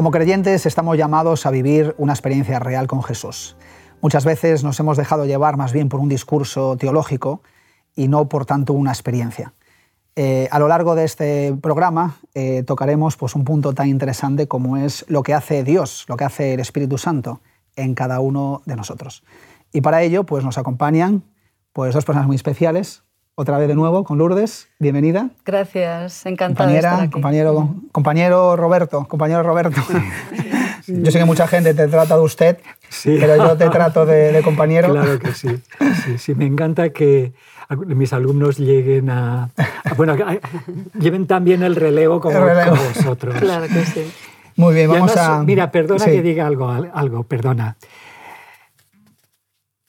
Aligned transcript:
Como 0.00 0.12
creyentes 0.12 0.64
estamos 0.64 0.96
llamados 0.96 1.44
a 1.44 1.50
vivir 1.50 1.94
una 1.98 2.14
experiencia 2.14 2.58
real 2.58 2.86
con 2.86 3.02
Jesús. 3.02 3.54
Muchas 4.00 4.24
veces 4.24 4.64
nos 4.64 4.80
hemos 4.80 4.96
dejado 4.96 5.26
llevar 5.26 5.58
más 5.58 5.74
bien 5.74 5.90
por 5.90 6.00
un 6.00 6.08
discurso 6.08 6.78
teológico 6.78 7.42
y 7.94 8.08
no 8.08 8.26
por 8.26 8.46
tanto 8.46 8.72
una 8.72 8.92
experiencia. 8.92 9.52
Eh, 10.16 10.48
a 10.50 10.58
lo 10.58 10.68
largo 10.68 10.94
de 10.94 11.04
este 11.04 11.54
programa 11.60 12.16
eh, 12.32 12.62
tocaremos 12.62 13.18
pues, 13.18 13.34
un 13.34 13.44
punto 13.44 13.74
tan 13.74 13.88
interesante 13.88 14.48
como 14.48 14.78
es 14.78 15.04
lo 15.06 15.22
que 15.22 15.34
hace 15.34 15.64
Dios, 15.64 16.06
lo 16.08 16.16
que 16.16 16.24
hace 16.24 16.54
el 16.54 16.60
Espíritu 16.60 16.96
Santo 16.96 17.42
en 17.76 17.94
cada 17.94 18.20
uno 18.20 18.62
de 18.64 18.76
nosotros. 18.76 19.22
Y 19.70 19.82
para 19.82 20.00
ello 20.00 20.24
pues, 20.24 20.42
nos 20.44 20.56
acompañan 20.56 21.24
pues, 21.74 21.92
dos 21.92 22.06
personas 22.06 22.26
muy 22.26 22.36
especiales. 22.36 23.02
Otra 23.40 23.56
vez 23.56 23.68
de 23.68 23.74
nuevo 23.74 24.04
con 24.04 24.18
Lourdes, 24.18 24.68
bienvenida. 24.78 25.30
Gracias, 25.46 26.26
encantada 26.26 26.66
Compañera, 26.68 26.88
de 26.90 26.94
estar 26.96 27.00
aquí. 27.04 27.10
Compañero, 27.10 27.74
compañero 27.90 28.54
Roberto, 28.56 29.06
compañero 29.08 29.42
Roberto. 29.42 29.80
Yo 30.86 31.10
sé 31.10 31.18
que 31.20 31.24
mucha 31.24 31.46
gente 31.48 31.72
te 31.72 31.88
trata 31.88 32.16
de 32.16 32.20
usted, 32.22 32.58
Sí. 32.90 33.16
pero 33.18 33.36
yo 33.36 33.56
te 33.56 33.70
trato 33.70 34.04
de, 34.04 34.30
de 34.32 34.42
compañero. 34.42 34.92
Claro 34.92 35.18
que 35.18 35.32
sí. 35.32 35.48
sí. 36.04 36.18
Sí, 36.18 36.34
me 36.34 36.44
encanta 36.44 36.90
que 36.90 37.32
mis 37.86 38.12
alumnos 38.12 38.58
lleguen 38.58 39.08
a... 39.08 39.44
a- 39.84 39.94
bueno, 39.96 40.12
a- 40.14 40.38
lleven 40.98 41.26
también 41.26 41.62
el 41.62 41.76
relevo 41.76 42.20
como, 42.20 42.36
El 42.36 42.44
relevo. 42.44 42.70
como 42.76 42.82
vosotros. 42.88 43.36
Claro 43.36 43.68
que 43.68 43.86
sí. 43.86 44.12
Muy 44.56 44.74
bien, 44.74 44.90
vamos 44.90 45.16
además, 45.16 45.40
a... 45.40 45.44
Mira, 45.44 45.70
perdona 45.70 46.04
Sí. 46.04 46.10
que 46.10 46.20
diga 46.22 46.46
algo, 46.46 46.68
algo, 46.68 47.22
perdona. 47.24 47.76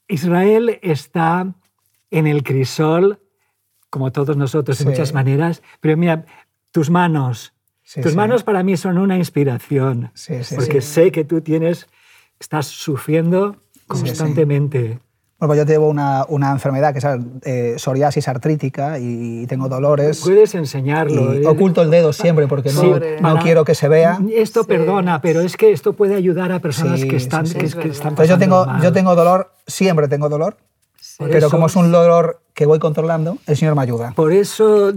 Israel 0.07 0.79
está 0.83 1.47
en 2.11 2.27
el 2.27 2.43
crisol, 2.43 3.20
como 3.91 4.11
todos 4.11 4.35
nosotros, 4.37 4.77
Sí. 4.77 4.83
de 4.85 4.89
muchas 4.89 5.13
maneras, 5.13 5.61
pero 5.81 5.95
mira, 5.97 6.25
tus 6.71 6.89
manos, 6.89 7.53
Sí, 7.83 8.01
tus 8.01 8.11
sí. 8.13 8.17
manos 8.17 8.43
para 8.43 8.63
mí 8.63 8.75
son 8.77 8.97
una 8.97 9.17
inspiración, 9.17 10.09
Sí, 10.15 10.43
sí, 10.43 10.55
porque 10.55 10.81
sí. 10.81 10.87
sé 10.93 11.11
que 11.11 11.23
tú 11.25 11.41
tienes, 11.41 11.87
estás 12.39 12.65
sufriendo 12.65 13.57
constantemente. 13.87 14.99
Bueno, 15.39 15.55
pues 15.55 15.59
yo 15.59 15.65
llevo 15.65 15.89
una, 15.89 16.23
una 16.29 16.51
enfermedad 16.51 16.93
que 16.93 16.99
es 16.99 17.05
eh, 17.43 17.73
psoriasis 17.77 18.27
artrítica 18.27 18.99
y 18.99 19.47
tengo 19.47 19.67
dolores. 19.69 20.21
Puedes 20.23 20.53
enseñarlo. 20.53 21.33
Y 21.33 21.43
¿eh? 21.43 21.47
oculto 21.47 21.81
el 21.81 21.89
dedo 21.89 22.13
siempre 22.13 22.47
porque 22.47 22.71
no, 22.71 22.79
Sí, 22.81 22.87
no 22.87 22.99
para- 23.33 23.41
quiero 23.41 23.65
que 23.65 23.73
se 23.73 23.87
vea. 23.87 24.19
Esto 24.35 24.61
Sí. 24.61 24.67
perdona, 24.67 25.19
pero 25.19 25.41
es 25.41 25.57
que 25.57 25.71
esto 25.71 25.93
puede 25.93 26.13
ayudar 26.15 26.51
a 26.51 26.59
personas 26.59 27.01
Sí, 27.01 27.07
que 27.07 27.15
están, 27.15 27.47
sí, 27.47 27.53
sí. 27.53 27.59
que, 27.59 27.65
Es 27.65 27.75
que 27.75 27.87
están 27.89 28.09
Entonces 28.09 28.29
yo 28.29 28.37
tengo, 28.37 28.65
mal. 28.67 28.83
yo 28.83 28.93
tengo 28.93 29.15
dolor, 29.15 29.51
siempre 29.65 30.07
tengo 30.07 30.29
dolor, 30.29 30.57
Por 31.21 31.29
pero 31.29 31.47
eso- 31.47 31.49
como 31.51 31.67
es 31.67 31.75
un 31.75 31.91
dolor 31.91 32.39
que 32.53 32.65
voy 32.65 32.79
controlando, 32.79 33.37
el 33.47 33.55
Señor 33.55 33.75
me 33.75 33.81
ayuda. 33.81 34.11
Por 34.11 34.33
eso 34.33 34.91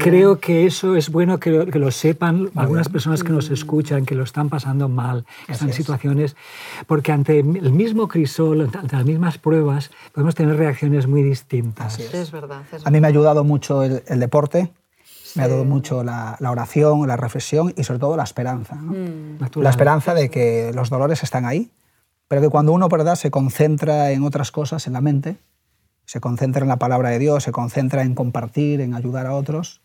creo 0.00 0.40
que 0.40 0.66
eso 0.66 0.96
es 0.96 1.08
bueno 1.10 1.38
que 1.38 1.50
lo, 1.50 1.66
que 1.66 1.78
lo 1.78 1.90
sepan 1.92 2.50
algunas 2.56 2.88
personas 2.88 3.22
que 3.22 3.30
nos 3.32 3.48
escuchan, 3.50 4.04
que 4.04 4.14
lo 4.16 4.24
están 4.24 4.48
pasando 4.48 4.88
mal, 4.88 5.24
que 5.46 5.52
están 5.52 5.68
en 5.68 5.70
es. 5.70 5.76
situaciones, 5.76 6.36
porque 6.88 7.12
ante 7.12 7.38
el 7.38 7.72
mismo 7.72 8.08
crisol, 8.08 8.68
ante 8.74 8.96
las 8.96 9.04
mismas 9.04 9.38
pruebas, 9.38 9.90
podemos 10.12 10.34
tener 10.34 10.56
reacciones 10.56 11.06
muy 11.06 11.22
distintas. 11.22 11.94
Así 11.94 12.02
es. 12.02 12.12
Es 12.14 12.32
verdad. 12.32 12.62
es 12.72 12.84
A 12.84 12.90
mí 12.90 13.00
me 13.00 13.06
ha 13.06 13.10
ayudado 13.10 13.44
mucho 13.44 13.82
el, 13.84 14.02
el 14.08 14.18
deporte, 14.18 14.72
me 15.36 15.42
ha 15.42 15.44
ayudado 15.46 15.64
mucho 15.64 16.02
la, 16.02 16.36
la 16.40 16.50
oración, 16.50 17.06
la 17.06 17.16
reflexión 17.16 17.72
y 17.76 17.84
sobre 17.84 18.00
todo 18.00 18.16
la 18.16 18.24
esperanza. 18.24 18.74
¿no? 18.74 18.92
Natural. 19.38 19.62
La 19.64 19.70
esperanza 19.70 20.12
de 20.14 20.28
que 20.28 20.72
los 20.74 20.90
dolores 20.90 21.22
están 21.22 21.44
ahí, 21.44 21.70
pero 22.26 22.40
que 22.42 22.48
cuando 22.48 22.72
uno 22.72 22.88
¿verdad? 22.88 23.14
se 23.14 23.30
concentra 23.30 24.10
en 24.10 24.24
otras 24.24 24.50
cosas, 24.50 24.86
en 24.88 24.92
la 24.94 25.00
mente, 25.00 25.36
se 26.06 26.20
concentra 26.20 26.62
en 26.62 26.68
la 26.68 26.78
palabra 26.78 27.10
de 27.10 27.18
Dios, 27.18 27.44
se 27.44 27.52
concentra 27.52 28.02
en 28.02 28.14
compartir, 28.14 28.80
en 28.80 28.94
ayudar 28.94 29.26
a 29.26 29.34
otros, 29.34 29.80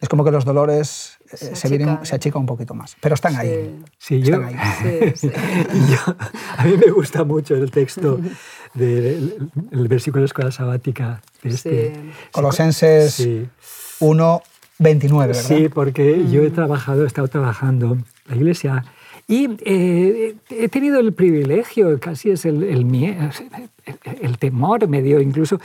es 0.00 0.08
como 0.08 0.24
que 0.24 0.30
los 0.30 0.44
dolores 0.44 1.18
eh, 1.32 1.36
Se 1.36 1.56
se, 1.56 1.68
vienen- 1.68 1.88
achican. 1.88 2.06
se 2.06 2.14
achican 2.16 2.40
un 2.40 2.46
poquito 2.46 2.74
más. 2.74 2.96
Pero 3.00 3.14
están 3.14 3.34
ahí. 3.36 3.82
Sí, 3.98 4.20
yo, 4.22 4.34
Están 4.36 4.58
ahí. 4.58 5.12
Sí, 5.14 5.28
sí. 5.28 5.30
yo- 5.90 6.16
a 6.58 6.64
mí 6.64 6.76
me 6.76 6.92
gusta 6.92 7.24
mucho 7.24 7.54
el 7.54 7.70
texto 7.70 8.20
del 8.74 9.50
el 9.70 9.88
versículo 9.88 10.22
de 10.22 10.26
escuela 10.26 10.50
sabática. 10.52 11.22
De 11.42 11.50
este. 11.50 11.94
Sí. 11.94 12.00
Colosenses 12.32 13.14
Sí. 13.14 13.48
1, 14.00 14.42
29, 14.78 15.32
¿verdad? 15.32 15.42
Sí, 15.42 15.68
porque 15.68 16.28
yo 16.30 16.42
he 16.42 16.50
trabajado, 16.50 17.04
he 17.04 17.06
estado 17.06 17.28
trabajando 17.28 17.96
la 18.26 18.36
iglesia 18.36 18.84
y 19.26 19.48
eh, 19.64 20.34
he 20.50 20.68
tenido 20.68 21.00
el 21.00 21.12
privilegio, 21.14 21.98
casi 21.98 22.30
es 22.30 22.44
el, 22.44 22.62
el, 22.62 22.94
el- 22.94 23.98
el 24.20 24.38
temor, 24.38 24.86
me 24.88 25.02
dio 25.02 25.20
incluso, 25.20 25.60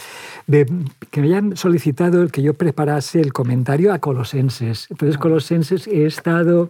de 0.47 0.65
que 1.11 1.21
me 1.21 1.27
hayan 1.27 1.55
solicitado 1.57 2.21
el 2.21 2.31
que 2.31 2.41
yo 2.41 2.53
preparase 2.53 3.19
el 3.21 3.31
comentario 3.33 3.93
a 3.93 3.99
Colosenses. 3.99 4.87
Entonces, 4.89 5.17
Colosenses 5.17 5.87
he 5.87 6.05
estado 6.05 6.69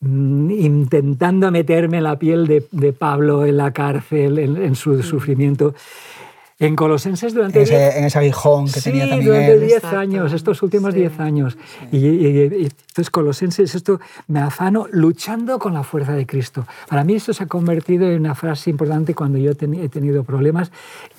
mm, 0.00 0.50
intentando 0.50 1.50
meterme 1.50 1.98
en 1.98 2.04
la 2.04 2.18
piel 2.18 2.46
de, 2.46 2.66
de 2.70 2.92
Pablo 2.92 3.46
en 3.46 3.56
la 3.56 3.72
cárcel, 3.72 4.38
en, 4.38 4.56
en 4.56 4.74
su 4.74 5.02
sufrimiento. 5.02 5.74
En 6.66 6.76
Colosenses 6.76 7.34
durante 7.34 7.58
En 7.58 7.64
ese, 7.64 7.98
en 7.98 8.04
ese 8.04 8.18
aguijón 8.18 8.66
que 8.66 8.80
sí, 8.80 8.90
tenía 8.90 9.08
también 9.08 9.24
durante 9.26 9.52
él. 9.52 9.60
10 9.60 9.72
Exacto. 9.78 9.98
años, 9.98 10.32
estos 10.32 10.62
últimos 10.62 10.94
Sí. 10.94 11.00
10 11.00 11.18
años. 11.20 11.56
Y, 11.90 11.96
y- 11.98 12.26
y- 12.26 12.64
entonces, 12.64 13.10
Colosenses, 13.10 13.74
esto 13.74 14.00
me 14.28 14.40
afano 14.40 14.86
luchando 14.92 15.58
con 15.58 15.74
la 15.74 15.82
fuerza 15.82 16.12
de 16.12 16.24
Cristo. 16.26 16.66
Para 16.88 17.02
mí 17.04 17.14
esto 17.14 17.32
se 17.34 17.42
ha 17.44 17.46
convertido 17.46 18.08
en 18.10 18.20
una 18.20 18.34
frase 18.34 18.70
importante 18.70 19.14
cuando 19.14 19.38
yo 19.38 19.50
he 19.52 19.88
tenido 19.88 20.22
problemas 20.24 20.70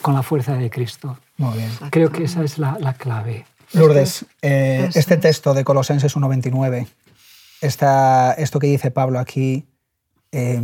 con 0.01 0.13
la 0.13 0.23
fuerza 0.23 0.53
de 0.55 0.69
Cristo. 0.69 1.17
Muy 1.37 1.57
bien. 1.57 1.69
Creo 1.91 2.09
que 2.11 2.23
esa 2.23 2.43
es 2.43 2.57
la, 2.57 2.77
la 2.79 2.93
clave. 2.93 3.45
Lourdes, 3.73 4.25
eh, 4.41 4.89
este 4.93 5.17
texto 5.17 5.53
de 5.53 5.63
Colosenses 5.63 6.15
1.29, 6.15 6.87
esta- 7.61 8.33
esto 8.33 8.59
que 8.59 8.67
dice 8.67 8.91
Pablo 8.91 9.19
aquí, 9.19 9.65
eh, 10.33 10.59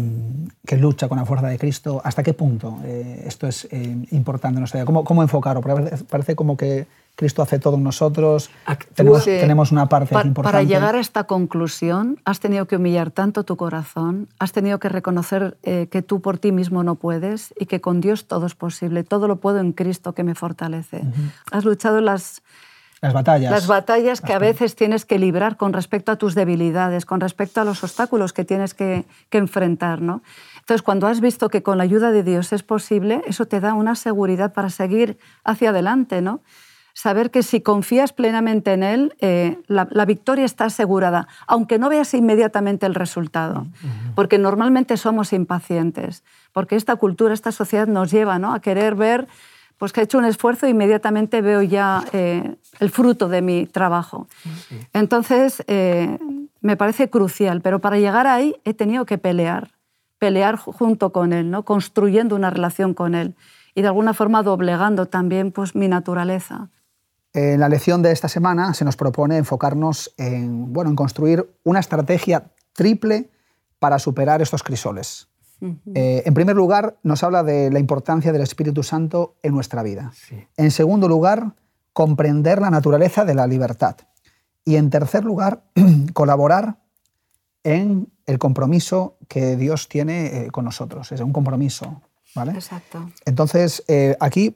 que 0.66 0.76
lucha 0.78 1.08
con 1.08 1.18
la 1.20 1.26
fuerza 1.26 1.48
de 1.48 1.58
Cristo, 1.60 2.02
¿hasta 2.04 2.24
qué 2.24 2.34
punto 2.34 2.80
eh, 2.84 3.24
esto 3.26 3.48
es 3.48 3.66
eh, 3.72 4.06
importante 4.12 4.60
nuestra 4.60 4.80
vida? 4.80 4.86
¿Cómo, 4.86 5.04
cómo 5.04 5.22
enfocarlo? 5.22 5.62
Porque 5.62 5.96
parece, 6.10 6.36
como 6.36 6.58
que 6.58 6.88
Cristo 7.16 7.42
hace 7.42 7.60
todo 7.60 7.76
en 7.76 7.84
nosotros, 7.84 8.50
Actúa. 8.66 8.94
tenemos, 8.96 9.26
tenemos 9.26 9.72
una 9.72 9.88
parte 9.88 10.14
Pa- 10.14 10.26
importante. 10.26 10.54
Para 10.58 10.64
llegar 10.64 10.96
a 10.96 11.00
esta 11.00 11.26
conclusión, 11.26 12.18
has 12.26 12.40
tenido 12.40 12.66
que 12.66 12.78
humillar 12.78 13.12
tanto 13.12 13.44
tu 13.44 13.58
corazón, 13.58 14.28
has 14.40 14.54
tenido 14.54 14.80
que 14.80 14.90
reconocer 14.90 15.58
eh, 15.64 15.88
que 15.92 16.02
tú 16.02 16.22
por 16.22 16.38
ti 16.40 16.52
mismo 16.52 16.82
no 16.84 16.96
puedes 16.96 17.54
y 17.60 17.66
que 17.68 17.80
con 17.82 18.02
Dios 18.02 18.26
todo 18.28 18.46
es 18.48 18.56
posible. 18.56 19.04
Todo 19.04 19.28
lo 19.28 19.36
puedo 19.36 19.60
en 19.60 19.74
Cristo 19.74 20.14
que 20.14 20.24
me 20.24 20.34
fortalece. 20.34 21.02
Has 21.52 21.64
luchado 21.66 22.00
las, 22.02 22.42
Las 23.02 23.14
batallas. 23.14 23.52
las 23.52 23.68
batallas 23.68 24.22
que 24.22 24.34
a 24.34 24.40
veces 24.40 24.76
tienes 24.76 25.06
que 25.06 25.20
librar 25.20 25.56
con 25.56 25.72
respecto 25.72 26.12
a 26.12 26.18
tus 26.18 26.36
debilidades, 26.36 27.06
con 27.06 27.22
respecto 27.22 27.62
a 27.62 27.64
los 27.64 27.84
obstáculos 27.84 28.34
que 28.34 28.44
tienes 28.44 28.74
que, 28.74 29.06
que 29.30 29.38
enfrentar. 29.38 30.02
¿no? 30.02 30.22
Entonces, 30.60 30.82
cuando 30.82 31.08
has 31.08 31.22
visto 31.22 31.50
que 31.50 31.64
con 31.64 31.78
la 31.78 31.84
ayuda 31.86 32.12
de 32.12 32.24
Dios 32.24 32.52
es 32.52 32.64
posible, 32.64 33.22
eso 33.26 33.46
te 33.46 33.60
da 33.60 33.74
una 33.74 33.96
seguridad 33.96 34.54
para 34.54 34.70
seguir 34.70 35.18
hacia 35.46 35.70
adelante. 35.70 36.22
¿no? 36.22 36.42
Saber 36.94 37.32
que 37.32 37.44
si 37.44 37.62
confías 37.62 38.12
plenamente 38.12 38.74
en 38.74 38.84
Él, 38.84 39.16
eh, 39.22 39.58
la, 39.68 39.88
la 39.90 40.04
victoria 40.04 40.44
está 40.44 40.66
asegurada, 40.66 41.30
aunque 41.48 41.80
no 41.80 41.88
veas 41.88 42.14
inmediatamente 42.14 42.86
el 42.86 42.94
resultado. 42.94 43.68
Porque 44.16 44.38
normalmente 44.38 44.98
somos 44.98 45.32
impacientes, 45.32 46.24
porque 46.52 46.76
esta 46.76 46.98
cultura, 46.98 47.34
esta 47.34 47.54
sociedad 47.54 47.88
nos 47.88 48.12
lleva 48.12 48.38
¿no? 48.40 48.54
a 48.54 48.60
querer 48.60 48.96
ver 48.96 49.30
pues 49.80 49.92
que 49.94 50.02
he 50.02 50.04
hecho 50.04 50.20
un 50.20 50.26
esfuerzo 50.26 50.68
e 50.68 50.70
inmediatamente 50.70 51.42
veo 51.42 51.64
ya 51.64 52.04
eh, 52.14 52.56
el 52.80 52.90
fruto 52.92 53.28
de 53.30 53.42
mi 53.42 53.66
trabajo. 53.66 54.28
Entonces, 54.94 55.64
eh, 55.68 56.20
me 56.62 56.78
parece 56.78 57.10
crucial, 57.10 57.62
pero 57.62 57.80
para 57.80 57.98
llegar 57.98 58.28
ahí 58.28 58.56
he 58.66 58.74
tenido 58.74 59.06
que 59.06 59.18
pelear, 59.18 59.72
pelear 60.18 60.58
ju- 60.58 60.74
junto 60.74 61.12
con 61.12 61.32
él, 61.34 61.50
¿no? 61.50 61.64
construyendo 61.64 62.36
una 62.36 62.50
relación 62.50 62.94
con 62.94 63.16
él 63.16 63.36
y 63.74 63.82
de 63.82 63.88
alguna 63.88 64.14
forma 64.14 64.44
doblegando 64.44 65.06
también 65.06 65.52
pues, 65.52 65.74
mi 65.76 65.88
naturaleza. 65.88 66.68
En 67.34 67.60
la 67.62 67.70
lección 67.70 68.02
de 68.02 68.12
esta 68.12 68.28
semana 68.28 68.74
se 68.74 68.84
nos 68.84 68.98
propone 68.98 69.38
enfocarnos 69.38 70.14
en, 70.18 70.74
bueno, 70.74 70.90
en 70.90 70.96
construir 70.98 71.50
una 71.64 71.80
estrategia 71.80 72.52
triple 72.74 73.30
para 73.78 73.98
superar 74.00 74.42
estos 74.42 74.64
crisoles. 74.64 75.29
Eh, 75.62 76.24
en 76.26 76.34
primer 76.34 76.56
lugar, 76.56 76.98
nos 77.04 77.24
habla 77.24 77.44
de 77.44 77.70
la 77.72 77.80
importancia 77.80 78.32
del 78.32 78.42
Espíritu 78.42 78.84
Santo 78.84 79.36
en 79.44 79.54
nuestra 79.54 79.84
vida. 79.84 80.12
Sí. 80.16 80.48
En 80.58 80.72
segundo 80.72 81.08
lugar, 81.08 81.56
comprender 81.94 82.62
la 82.62 82.70
naturaleza 82.70 83.26
de 83.26 83.36
la 83.36 83.48
libertad. 83.48 83.98
Y 84.64 84.76
en 84.76 84.90
tercer 84.90 85.26
lugar, 85.26 85.64
colaborar 86.14 86.78
en 87.64 88.12
el 88.26 88.40
compromiso 88.40 89.18
que 89.28 89.58
Dios 89.58 89.90
tiene 89.90 90.46
eh, 90.46 90.52
con 90.52 90.66
nosotros. 90.66 91.12
Es 91.12 91.22
un 91.22 91.34
compromiso. 91.34 92.02
¿vale? 92.36 92.54
Exacto. 92.54 93.10
Entonces, 93.26 93.84
eh, 93.88 94.16
aquí, 94.20 94.56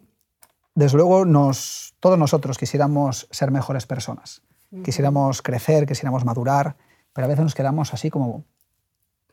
desde 0.75 0.97
luego, 0.97 1.25
nos, 1.25 1.95
todos 1.99 2.17
nosotros 2.17 2.57
quisiéramos 2.57 3.27
ser 3.31 3.51
mejores 3.51 3.85
personas. 3.85 4.41
Quisiéramos 4.83 5.43
crecer, 5.43 5.85
quisiéramos 5.85 6.25
madurar, 6.25 6.77
pero 7.13 7.25
a 7.25 7.27
veces 7.27 7.43
nos 7.43 7.53
quedamos 7.53 7.93
así 7.93 8.09
como 8.09 8.43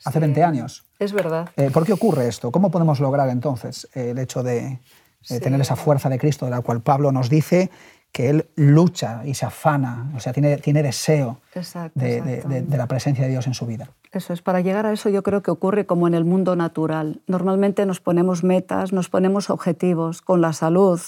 hace 0.05 0.19
Sí. 0.19 0.21
20 0.21 0.43
años. 0.45 0.85
Es 0.99 1.13
verdad. 1.13 1.49
Eh, 1.57 1.71
¿Por 1.71 1.85
qué 1.87 1.93
ocurre 1.93 2.29
esto? 2.29 2.51
¿Cómo 2.51 2.71
podemos 2.71 3.01
lograr 3.01 3.29
entonces 3.29 3.89
eh, 3.95 4.11
el 4.11 4.19
hecho 4.19 4.43
de, 4.43 4.81
Sí. 5.23 5.39
tener 5.41 5.61
esa 5.61 5.77
fuerza 5.77 6.09
de 6.09 6.19
Cristo 6.19 6.45
de 6.47 6.51
la 6.51 6.63
cual 6.63 6.81
Pablo 6.81 7.13
nos 7.13 7.29
dice 7.29 7.71
que 8.13 8.29
él 8.31 8.49
lucha 8.57 9.21
y 9.25 9.35
se 9.35 9.47
afana, 9.47 10.11
o 10.17 10.21
sea, 10.21 10.33
tiene, 10.33 10.57
tiene 10.57 10.83
deseo 10.83 11.41
Exacto, 11.55 12.01
de, 12.01 12.17
exacto. 12.17 12.49
de- 12.49 12.55
de- 12.63 12.67
de 12.67 12.77
la 12.77 12.87
presencia 12.89 13.25
de 13.25 13.31
Dios 13.31 13.47
en 13.47 13.55
su 13.55 13.67
vida. 13.67 13.91
Eso 14.11 14.33
es, 14.33 14.43
para 14.43 14.61
llegar 14.63 14.85
a 14.87 14.93
eso 14.93 15.09
yo 15.11 15.23
creo 15.23 15.43
que 15.43 15.51
ocurre 15.53 15.87
como 15.87 16.09
en 16.09 16.15
el 16.15 16.25
mundo 16.25 16.57
natural. 16.57 17.21
Normalmente 17.29 17.87
nos 17.87 18.01
ponemos 18.01 18.43
metas, 18.43 18.93
nos 18.93 19.09
ponemos 19.11 19.49
objetivos 19.51 20.23
con 20.23 20.41
la 20.41 20.53
salud, 20.53 21.01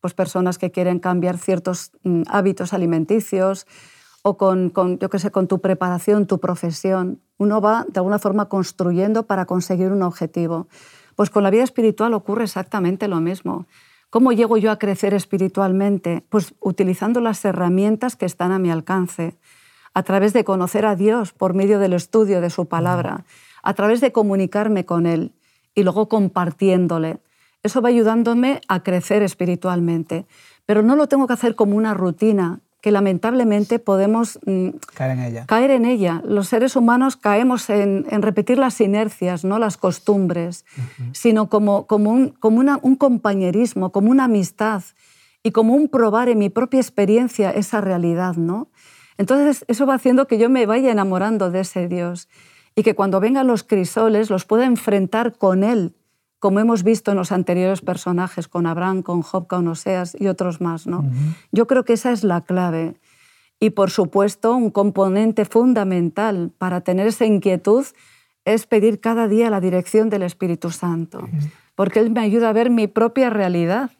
pues 0.00 0.14
personas 0.14 0.58
que 0.58 0.70
quieren 0.70 1.00
cambiar 1.00 1.38
ciertos 1.38 1.90
mm, 2.04 2.22
hábitos 2.28 2.72
alimenticios 2.74 3.66
o 4.26 4.38
con, 4.38 4.70
con, 4.70 4.98
yo 4.98 5.10
qué 5.10 5.18
sé, 5.18 5.30
con 5.30 5.48
tu 5.48 5.60
preparación, 5.60 6.26
tu 6.26 6.40
profesión. 6.40 7.20
Uno 7.36 7.60
va 7.60 7.84
de 7.86 8.00
alguna 8.00 8.18
forma 8.18 8.48
construyendo 8.48 9.24
para 9.24 9.44
conseguir 9.44 9.92
un 9.92 10.02
objetivo. 10.02 10.66
Pues 11.14 11.28
con 11.28 11.42
la 11.42 11.50
vida 11.50 11.62
espiritual 11.62 12.14
ocurre 12.14 12.44
exactamente 12.44 13.06
lo 13.06 13.20
mismo. 13.20 13.66
¿Cómo 14.08 14.32
llego 14.32 14.56
yo 14.56 14.70
a 14.70 14.78
crecer 14.78 15.12
espiritualmente? 15.12 16.24
Pues 16.30 16.54
utilizando 16.60 17.20
las 17.20 17.44
herramientas 17.44 18.16
que 18.16 18.24
están 18.24 18.50
a 18.50 18.58
mi 18.58 18.70
alcance 18.70 19.36
a 19.92 20.02
través 20.02 20.32
de 20.32 20.42
conocer 20.42 20.86
a 20.86 20.96
Dios 20.96 21.34
por 21.34 21.52
medio 21.52 21.78
del 21.78 21.92
estudio 21.92 22.40
de 22.40 22.48
su 22.48 22.66
palabra, 22.66 23.26
a 23.62 23.74
través 23.74 24.00
de 24.00 24.10
comunicarme 24.10 24.86
con 24.86 25.04
Él 25.04 25.32
y 25.74 25.82
luego 25.82 26.08
compartiéndole. 26.08 27.18
Eso 27.62 27.82
va 27.82 27.90
ayudándome 27.90 28.62
a 28.68 28.82
crecer 28.82 29.22
espiritualmente. 29.22 30.24
Pero 30.64 30.82
no 30.82 30.96
lo 30.96 31.08
tengo 31.08 31.26
que 31.26 31.34
hacer 31.34 31.54
como 31.54 31.76
una 31.76 31.92
rutina, 31.92 32.60
que 32.84 32.92
lamentablemente 32.92 33.78
podemos 33.78 34.38
mm, 34.44 34.68
Caer 34.92 35.12
en 35.12 35.20
ella. 35.24 35.46
caer 35.46 35.70
en 35.70 35.86
ella. 35.86 36.20
Los 36.22 36.48
seres 36.48 36.76
humanos 36.76 37.16
caemos 37.16 37.70
en, 37.70 38.04
en 38.10 38.20
repetir 38.20 38.58
las 38.58 38.78
inercias, 38.78 39.42
no 39.42 39.58
las 39.58 39.78
costumbres, 39.78 40.66
sino 41.12 41.48
como, 41.48 41.86
como, 41.86 42.10
un, 42.10 42.28
como 42.28 42.60
una- 42.60 42.78
un 42.82 42.96
compañerismo, 42.96 43.90
como 43.90 44.10
una 44.10 44.24
amistad 44.24 44.82
y 45.42 45.50
como 45.52 45.72
un 45.74 45.88
probar 45.88 46.28
en 46.28 46.36
mi 46.38 46.50
propia 46.50 46.78
experiencia 46.78 47.50
esa 47.52 47.80
realidad. 47.80 48.36
¿no? 48.36 48.68
Entonces 49.16 49.64
eso 49.66 49.86
va 49.86 49.94
haciendo 49.94 50.26
que 50.26 50.36
yo 50.36 50.50
me 50.50 50.66
vaya 50.66 50.92
enamorando 50.92 51.50
de 51.50 51.60
ese 51.60 51.88
Dios 51.88 52.28
y 52.76 52.82
que 52.82 52.94
cuando 52.94 53.18
vengan 53.18 53.46
los 53.46 53.62
crisoles 53.62 54.28
los 54.28 54.44
pueda 54.44 54.66
enfrentar 54.66 55.38
con 55.38 55.64
Él, 55.64 55.94
como 56.44 56.60
hemos 56.60 56.82
visto 56.82 57.10
en 57.10 57.16
los 57.16 57.32
anteriores 57.32 57.80
personajes, 57.80 58.48
con 58.48 58.66
Abraham, 58.66 59.00
con 59.00 59.22
Job, 59.22 59.46
con 59.46 59.66
Oseas 59.66 60.14
y 60.20 60.26
otros 60.26 60.60
más. 60.60 60.86
¿no? 60.86 61.02
Yo 61.52 61.66
creo 61.66 61.86
que 61.86 61.94
esa 61.94 62.12
es 62.12 62.22
la 62.22 62.42
clave. 62.42 63.00
Y 63.58 63.70
por 63.70 63.90
supuesto, 63.90 64.54
un 64.54 64.68
componente 64.68 65.46
fundamental 65.46 66.52
para 66.58 66.82
tener 66.82 67.06
esa 67.06 67.24
inquietud 67.24 67.86
es 68.44 68.66
pedir 68.66 69.00
cada 69.00 69.26
día 69.26 69.48
la 69.48 69.62
dirección 69.62 70.10
del 70.10 70.22
Espíritu 70.22 70.70
Santo, 70.70 71.26
porque 71.76 72.00
Él 72.00 72.10
me 72.10 72.20
ayuda 72.20 72.50
a 72.50 72.52
ver 72.52 72.68
mi 72.68 72.88
propia 72.88 73.30
realidad. 73.30 73.92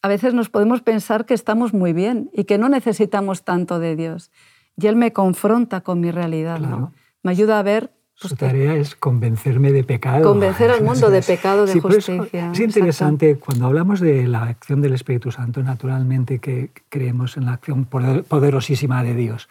A 0.00 0.08
veces 0.08 0.32
nos 0.32 0.48
podemos 0.48 0.80
pensar 0.80 1.26
que 1.26 1.34
estamos 1.34 1.74
muy 1.74 1.92
bien 1.92 2.30
y 2.32 2.44
que 2.44 2.56
no 2.56 2.70
necesitamos 2.70 3.44
tanto 3.44 3.80
de 3.80 3.96
Dios. 3.96 4.30
Y 4.78 4.86
Él 4.86 4.96
me 4.96 5.12
confronta 5.12 5.82
con 5.82 6.00
mi 6.00 6.10
realidad, 6.10 6.58
¿no? 6.58 6.94
Me 7.22 7.32
ayuda 7.32 7.58
a 7.58 7.62
ver 7.62 7.92
pues, 8.20 8.30
Su 8.30 8.36
que- 8.36 8.46
tarea 8.46 8.74
es 8.76 8.94
convencerme 8.96 9.72
de 9.72 9.84
pecado. 9.84 10.22
Convencer 10.28 10.70
al 10.70 10.82
mundo 10.84 11.10
de 11.10 11.22
pecado, 11.22 11.66
de 11.66 11.72
Sí, 11.72 11.80
justicia, 11.80 12.50
Es 12.52 12.60
interesante 12.60 13.36
cuando 13.36 13.66
hablamos 13.66 14.00
de 14.00 14.26
la 14.26 14.44
acción 14.44 14.80
del 14.80 14.94
Espíritu 14.94 15.30
Santo, 15.30 15.62
naturalmente 15.62 16.38
que 16.38 16.70
creemos 16.88 17.36
en 17.36 17.44
la 17.46 17.52
acción 17.52 17.84
poder- 17.84 18.24
poderosísima 18.24 19.02
de 19.02 19.14
Dios, 19.14 19.48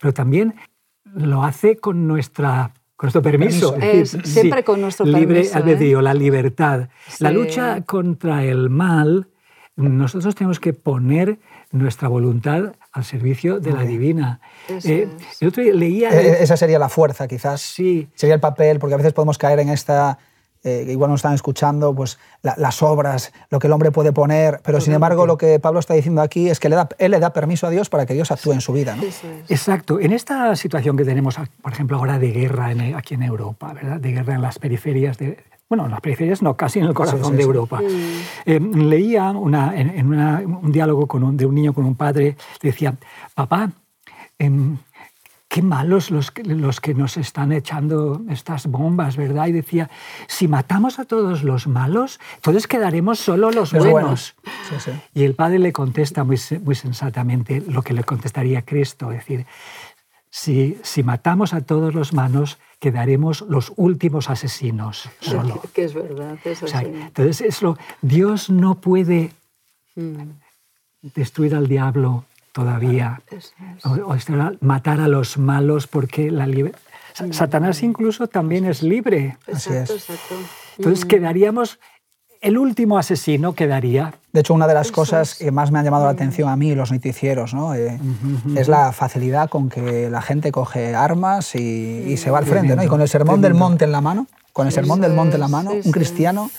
pero 0.00 0.14
también 0.14 0.54
lo 1.14 1.44
hace 1.44 1.76
con 1.76 2.06
nuestra 2.06 2.72
con 2.96 3.08
nuestro 3.08 3.20
permiso, 3.20 3.74
Permiso. 3.74 4.16
Es 4.18 4.28
siempre 4.32 4.64
con 4.64 4.80
nuestro 4.80 5.04
libre 5.04 5.26
permiso, 5.26 5.54
¿eh? 5.54 5.60
albedrío, 5.60 6.00
la 6.00 6.14
libertad. 6.14 6.88
La 7.18 7.30
lucha 7.30 7.82
contra 7.82 8.42
el 8.42 8.70
mal, 8.70 9.28
nosotros 9.76 10.34
tenemos 10.34 10.58
que 10.60 10.72
poner 10.72 11.38
nuestra 11.78 12.08
voluntad 12.08 12.72
al 12.92 13.04
servicio 13.04 13.60
de 13.60 13.72
la 13.72 13.82
divina. 13.82 14.40
Eh, 14.68 15.08
es. 15.30 15.42
el 15.42 15.48
otro 15.48 15.62
día 15.62 15.72
leía 15.74 16.10
Eh, 16.10 16.38
Esa 16.42 16.56
sería 16.56 16.78
la 16.78 16.88
fuerza, 16.88 17.26
quizás. 17.28 17.60
Sí. 17.60 18.08
Sería 18.14 18.34
el 18.34 18.40
papel, 18.40 18.78
porque 18.78 18.94
a 18.94 18.96
veces 18.96 19.12
podemos 19.12 19.38
caer 19.38 19.60
en 19.60 19.68
esta, 19.68 20.18
eh, 20.64 20.84
igual 20.88 21.10
nos 21.10 21.18
están 21.18 21.34
escuchando, 21.34 21.94
pues 21.94 22.18
la- 22.42 22.54
las 22.56 22.82
obras, 22.82 23.32
lo 23.50 23.58
que 23.58 23.66
el 23.68 23.72
hombre 23.72 23.92
puede 23.92 24.12
poner, 24.12 24.60
pero 24.64 24.80
sin 24.80 24.94
embargo 24.94 25.24
lo 25.26 25.36
que 25.38 25.60
Pablo 25.60 25.78
está 25.78 25.94
diciendo 25.94 26.22
aquí 26.22 26.48
es 26.48 26.58
que 26.58 26.68
le 26.68 26.76
da, 26.76 26.88
él 26.98 27.12
le 27.12 27.20
da 27.20 27.32
permiso 27.32 27.66
a 27.66 27.70
Dios 27.70 27.88
para 27.88 28.04
que 28.06 28.14
Dios 28.14 28.30
actúe 28.32 28.52
en 28.52 28.60
su 28.60 28.72
vida. 28.72 28.96
¿no? 28.96 29.02
Exacto. 29.48 30.00
En 30.00 30.12
esta 30.12 30.56
situación 30.56 30.96
que 30.96 31.04
tenemos, 31.04 31.36
por 31.62 31.72
ejemplo, 31.72 31.96
ahora 31.98 32.18
de 32.18 32.32
guerra 32.32 32.72
en- 32.72 32.94
aquí 32.96 33.14
en 33.14 33.22
Europa, 33.22 33.72
¿verdad? 33.72 34.00
De 34.00 34.12
guerra 34.12 34.34
en 34.34 34.42
las 34.42 34.58
periferias 34.58 35.18
de... 35.18 35.38
Bueno, 35.68 35.86
en 35.86 35.90
las 35.90 36.00
periferias 36.00 36.42
no, 36.42 36.54
casi 36.56 36.78
en 36.78 36.86
el 36.86 36.94
corazón 37.00 37.24
sí, 37.24 37.30
de 37.32 37.36
sí. 37.38 37.42
Europa. 37.42 37.80
Eh, 38.44 38.60
leía 38.60 39.30
una- 39.30 39.76
en, 39.78 39.90
en 39.90 40.06
una- 40.08 40.42
un 40.44 40.70
diálogo 40.72 41.06
con 41.06 41.22
un- 41.24 41.36
de 41.36 41.46
un 41.46 41.54
niño 41.54 41.72
con 41.72 41.84
un 41.84 41.94
padre, 41.96 42.36
decía, 42.62 42.94
papá, 43.34 43.70
em, 44.38 44.76
qué 45.48 45.62
malos 45.62 46.10
los, 46.10 46.30
que- 46.32 46.42
los 46.44 46.80
que 46.80 46.92
nos 46.92 47.16
están 47.16 47.50
echando 47.52 48.20
estas 48.28 48.66
bombas, 48.66 49.16
¿verdad? 49.16 49.46
Y 49.46 49.52
decía, 49.52 49.88
si 50.26 50.48
matamos 50.48 50.98
a 50.98 51.04
todos 51.04 51.42
los 51.44 51.66
malos, 51.66 52.20
entonces 52.36 52.66
quedaremos 52.66 53.18
solo 53.20 53.50
los 53.50 53.72
Los 53.72 53.84
buenos. 53.84 53.92
buenos. 53.92 54.34
Sí, 54.68 54.74
sí. 54.78 54.90
Y 55.14 55.22
el 55.24 55.34
padre 55.34 55.58
le 55.60 55.72
contesta 55.72 56.24
muy, 56.24 56.38
muy 56.62 56.74
sensatamente 56.74 57.62
lo 57.66 57.82
que 57.82 57.94
le 57.94 58.02
contestaría 58.04 58.62
Cristo, 58.62 59.10
es 59.12 59.18
decir, 59.18 59.46
si, 60.38 60.76
si 60.82 61.02
matamos 61.02 61.54
a 61.54 61.62
todos 61.62 61.94
los 61.94 62.12
malos, 62.12 62.58
quedaremos 62.78 63.40
los 63.48 63.72
últimos 63.76 64.28
asesinos 64.28 65.08
solo. 65.20 65.62
Que 65.72 65.84
es 65.84 65.94
verdad, 65.94 66.36
eso 66.44 66.66
O 66.66 66.68
sea, 66.68 66.80
sí. 66.80 66.86
entonces, 66.92 67.40
es 67.40 67.62
lo, 67.62 67.78
Dios 68.02 68.50
no 68.50 68.74
puede 68.74 69.32
destruir 71.14 71.54
al 71.54 71.68
diablo 71.68 72.24
todavía, 72.52 73.22
es. 73.30 73.54
o, 73.84 73.90
o 74.10 74.14
destruir- 74.14 74.56
matar 74.60 75.00
a 75.00 75.08
los 75.08 75.38
malos, 75.38 75.86
porque 75.86 76.30
la 76.30 76.46
libe- 76.46 76.74
Sa- 77.14 77.32
Satanás 77.32 77.82
incluso 77.82 78.26
también 78.28 78.66
es 78.66 78.82
libre. 78.82 79.38
Así 79.50 79.70
Exacto, 79.70 79.94
es. 79.94 80.10
exacto. 80.10 80.34
Entonces 80.76 81.04
quedaríamos, 81.06 81.78
el 82.40 82.58
último 82.58 82.98
asesino 82.98 83.54
quedaría 83.54 84.14
De 84.32 84.40
hecho, 84.40 84.54
una 84.54 84.66
de 84.66 84.74
las 84.74 84.92
cosas 84.92 85.34
que 85.34 85.50
más 85.50 85.70
me 85.70 85.78
han 85.78 85.84
llamado 85.84 86.04
la 86.04 86.10
atención 86.10 86.48
a 86.48 86.56
mí, 86.56 86.74
los 86.74 86.92
noticieros, 86.92 87.54
¿no? 87.54 87.74
Eh, 87.74 87.98
es 88.56 88.68
la 88.68 88.92
facilidad 88.92 89.48
con 89.48 89.68
que 89.68 90.10
la 90.10 90.22
gente 90.22 90.52
coge 90.52 90.94
armas 90.94 91.54
y, 91.54 92.04
y 92.06 92.16
se 92.16 92.30
va 92.30 92.38
al 92.38 92.46
frente. 92.46 92.76
¿no? 92.76 92.84
Y 92.84 92.86
con 92.86 93.00
el 93.00 93.08
sermón 93.08 93.40
del 93.40 93.54
monte 93.54 93.84
en 93.84 93.92
la 93.92 94.00
mano, 94.00 94.26
con 94.52 94.66
el 94.66 94.72
sermón 94.72 95.00
del 95.00 95.12
monte 95.12 95.34
en 95.34 95.40
la 95.40 95.48
mano, 95.48 95.72
un 95.72 95.82
sí. 95.82 95.92
cristiano, 95.92 96.50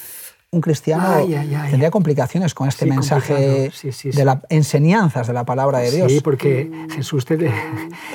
un 0.50 0.62
cristiano 0.62 1.04
Ay, 1.06 1.36
ay, 1.36 1.56
ay. 1.56 1.70
tendría 1.72 1.92
complicaciones 1.92 2.54
con 2.54 2.70
este 2.70 2.86
Sí, 2.86 2.90
mensaje. 2.92 3.70
Sí, 3.74 3.92
sí, 3.92 4.12
de 4.12 4.24
las 4.24 4.38
enseñanzas 4.48 5.28
de 5.28 5.34
la 5.34 5.44
palabra 5.44 5.80
de 5.80 5.92
Dios. 5.92 6.10
Sí, 6.10 6.22
porque 6.22 6.72
Jesús 6.96 7.26
te 7.26 7.36
de- 7.36 7.52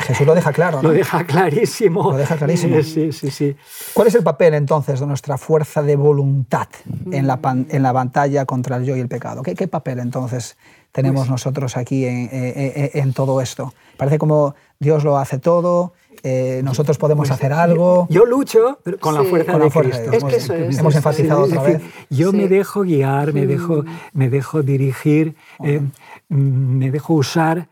Jesús 0.01 0.27
lo 0.27 0.35
deja 0.35 0.51
claro. 0.51 0.79
¿no? 0.81 0.89
lo 0.89 0.95
deja 0.95 1.25
clarísimo. 1.25 2.11
Lo 2.11 2.17
deja 2.17 2.37
clarísimo. 2.37 2.77
Sí, 2.83 3.13
sí, 3.13 3.31
sí. 3.31 3.55
¿Cuál 3.93 4.09
es 4.09 4.15
el 4.15 4.23
papel 4.23 4.55
entonces 4.55 4.99
de 5.01 5.07
nuestra 5.07 5.37
fuerza 5.37 5.83
de 5.83 5.95
voluntad 5.97 6.69
en 7.11 7.27
la, 7.27 7.37
pan- 7.37 7.67
en 7.71 7.83
la 7.83 7.93
batalla 7.93 8.47
contra 8.47 8.77
el 8.77 8.85
yo 8.85 8.97
y 8.97 9.01
el 9.01 9.09
pecado? 9.09 9.43
¿Qué, 9.43 9.55
qué 9.55 9.69
papel 9.69 9.99
entonces 9.99 10.57
tenemos 10.93 11.29
nosotros 11.29 11.77
aquí 11.77 12.05
en, 12.07 12.27
eh, 12.27 12.31
eh, 12.33 12.91
en 12.95 13.13
todo 13.13 13.41
esto? 13.41 13.75
Parece 13.97 14.19
como 14.19 14.55
Dios 14.79 15.05
lo 15.05 15.17
hace 15.19 15.39
todo, 15.39 15.95
eh, 16.23 16.61
nosotros 16.63 16.99
podemos 16.99 17.31
hacer 17.31 17.53
algo. 17.53 18.07
Yo 18.11 18.25
lucho 18.27 18.79
pero 18.85 18.99
con 18.99 19.15
la 19.15 19.25
fuerza 19.25 19.53
de 19.55 19.59
la 19.59 19.71
fuerza 19.71 19.99
de 19.99 20.09
Cristo. 20.09 20.11
Dios. 20.11 20.23
Es 20.23 20.31
que 20.31 20.37
eso 20.37 20.55
es, 20.55 20.79
Hemos 20.79 20.93
eso 20.95 20.99
enfatizado 20.99 21.47
Es 21.47 21.53
otra 21.53 21.63
decir, 21.65 21.81
vez. 21.81 21.95
Yo 22.11 22.31
Sí. 22.31 22.37
me 22.37 22.49
dejo 22.49 22.83
guiar, 22.83 23.33
me 23.33 23.47
dejo, 23.47 23.85
me 24.13 24.29
dejo 24.31 24.63
dirigir, 24.63 25.35
eh, 25.65 25.81
me 26.29 26.91
dejo 26.91 27.15
usar. 27.15 27.69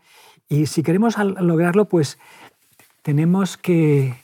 Y 0.49 0.65
si 0.65 0.83
queremos 0.83 1.15
lograrlo, 1.17 1.85
pues 1.85 2.17
tenemos 3.03 3.55
que 3.55 4.15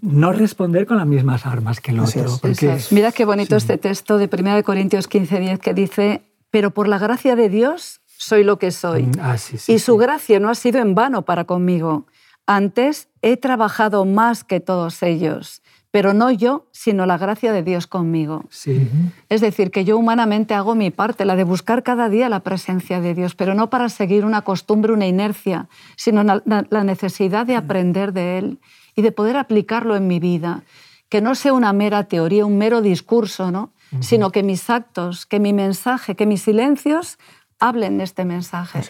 no 0.00 0.32
responder 0.32 0.86
con 0.86 0.96
las 0.96 1.06
mismas 1.06 1.44
armas 1.46 1.80
que 1.80 1.90
el 1.92 2.00
otro. 2.00 2.24
es. 2.24 2.38
porque- 2.40 2.50
Eso 2.52 2.72
es. 2.72 2.92
Mira 2.92 3.12
qué 3.12 3.24
bonito 3.24 3.56
este 3.56 3.78
texto 3.78 4.18
de 4.18 4.28
1 4.28 4.62
Corintios 4.64 5.08
15:10 5.08 5.58
que 5.60 5.74
dice, 5.74 6.22
pero 6.50 6.72
por 6.72 6.88
la 6.88 6.98
gracia 6.98 7.36
de 7.36 7.48
Dios 7.48 8.00
soy 8.06 8.44
lo 8.44 8.58
que 8.58 8.70
soy. 8.70 9.04
Mm, 9.04 9.12
ah, 9.20 9.38
sí, 9.38 9.58
sí, 9.58 9.74
y 9.74 9.78
su 9.78 9.92
sí. 9.92 9.98
gracia 9.98 10.40
no 10.40 10.48
ha 10.48 10.54
sido 10.54 10.80
en 10.80 10.94
vano 10.94 11.22
para 11.22 11.44
conmigo. 11.44 12.06
Antes 12.46 13.08
he 13.22 13.36
trabajado 13.36 14.04
más 14.04 14.44
que 14.44 14.60
todos 14.60 15.02
ellos, 15.02 15.62
pero 15.90 16.12
no 16.12 16.30
yo, 16.30 16.66
sino 16.72 17.06
la 17.06 17.16
gracia 17.16 17.52
de 17.52 17.62
Dios 17.62 17.86
conmigo. 17.86 18.44
Sí. 18.50 18.86
Es 19.28 19.40
decir, 19.40 19.70
que 19.70 19.84
yo 19.84 19.96
humanamente 19.96 20.52
hago 20.52 20.74
mi 20.74 20.90
parte, 20.90 21.24
la 21.24 21.36
de 21.36 21.44
buscar 21.44 21.82
cada 21.82 22.08
día 22.08 22.28
la 22.28 22.40
presencia 22.40 23.00
de 23.00 23.14
Dios, 23.14 23.34
pero 23.34 23.54
no 23.54 23.70
para 23.70 23.88
seguir 23.88 24.26
una 24.26 24.42
costumbre, 24.42 24.92
una 24.92 25.06
inercia, 25.06 25.68
sino 25.96 26.22
la, 26.22 26.84
necesidad 26.84 27.46
de 27.46 27.56
aprender 27.56 28.12
de 28.12 28.36
Él 28.36 28.58
y 28.94 29.00
de 29.00 29.10
poder 29.10 29.38
aplicarlo 29.38 29.96
en 29.96 30.06
mi 30.06 30.20
vida. 30.20 30.64
Que 31.08 31.20
no 31.20 31.34
sea 31.34 31.52
una 31.54 31.72
mera 31.72 32.04
teoría, 32.04 32.44
un 32.44 32.58
mero 32.58 32.82
discurso, 32.82 33.50
¿no? 33.50 33.70
Sino 34.00 34.30
que 34.30 34.42
mis 34.42 34.68
actos, 34.70 35.26
que 35.26 35.40
mi 35.40 35.52
mensaje, 35.52 36.14
que 36.16 36.26
mis 36.26 36.42
silencios 36.42 37.18
hablen 37.58 38.00
este 38.00 38.24
mensaje. 38.24 38.80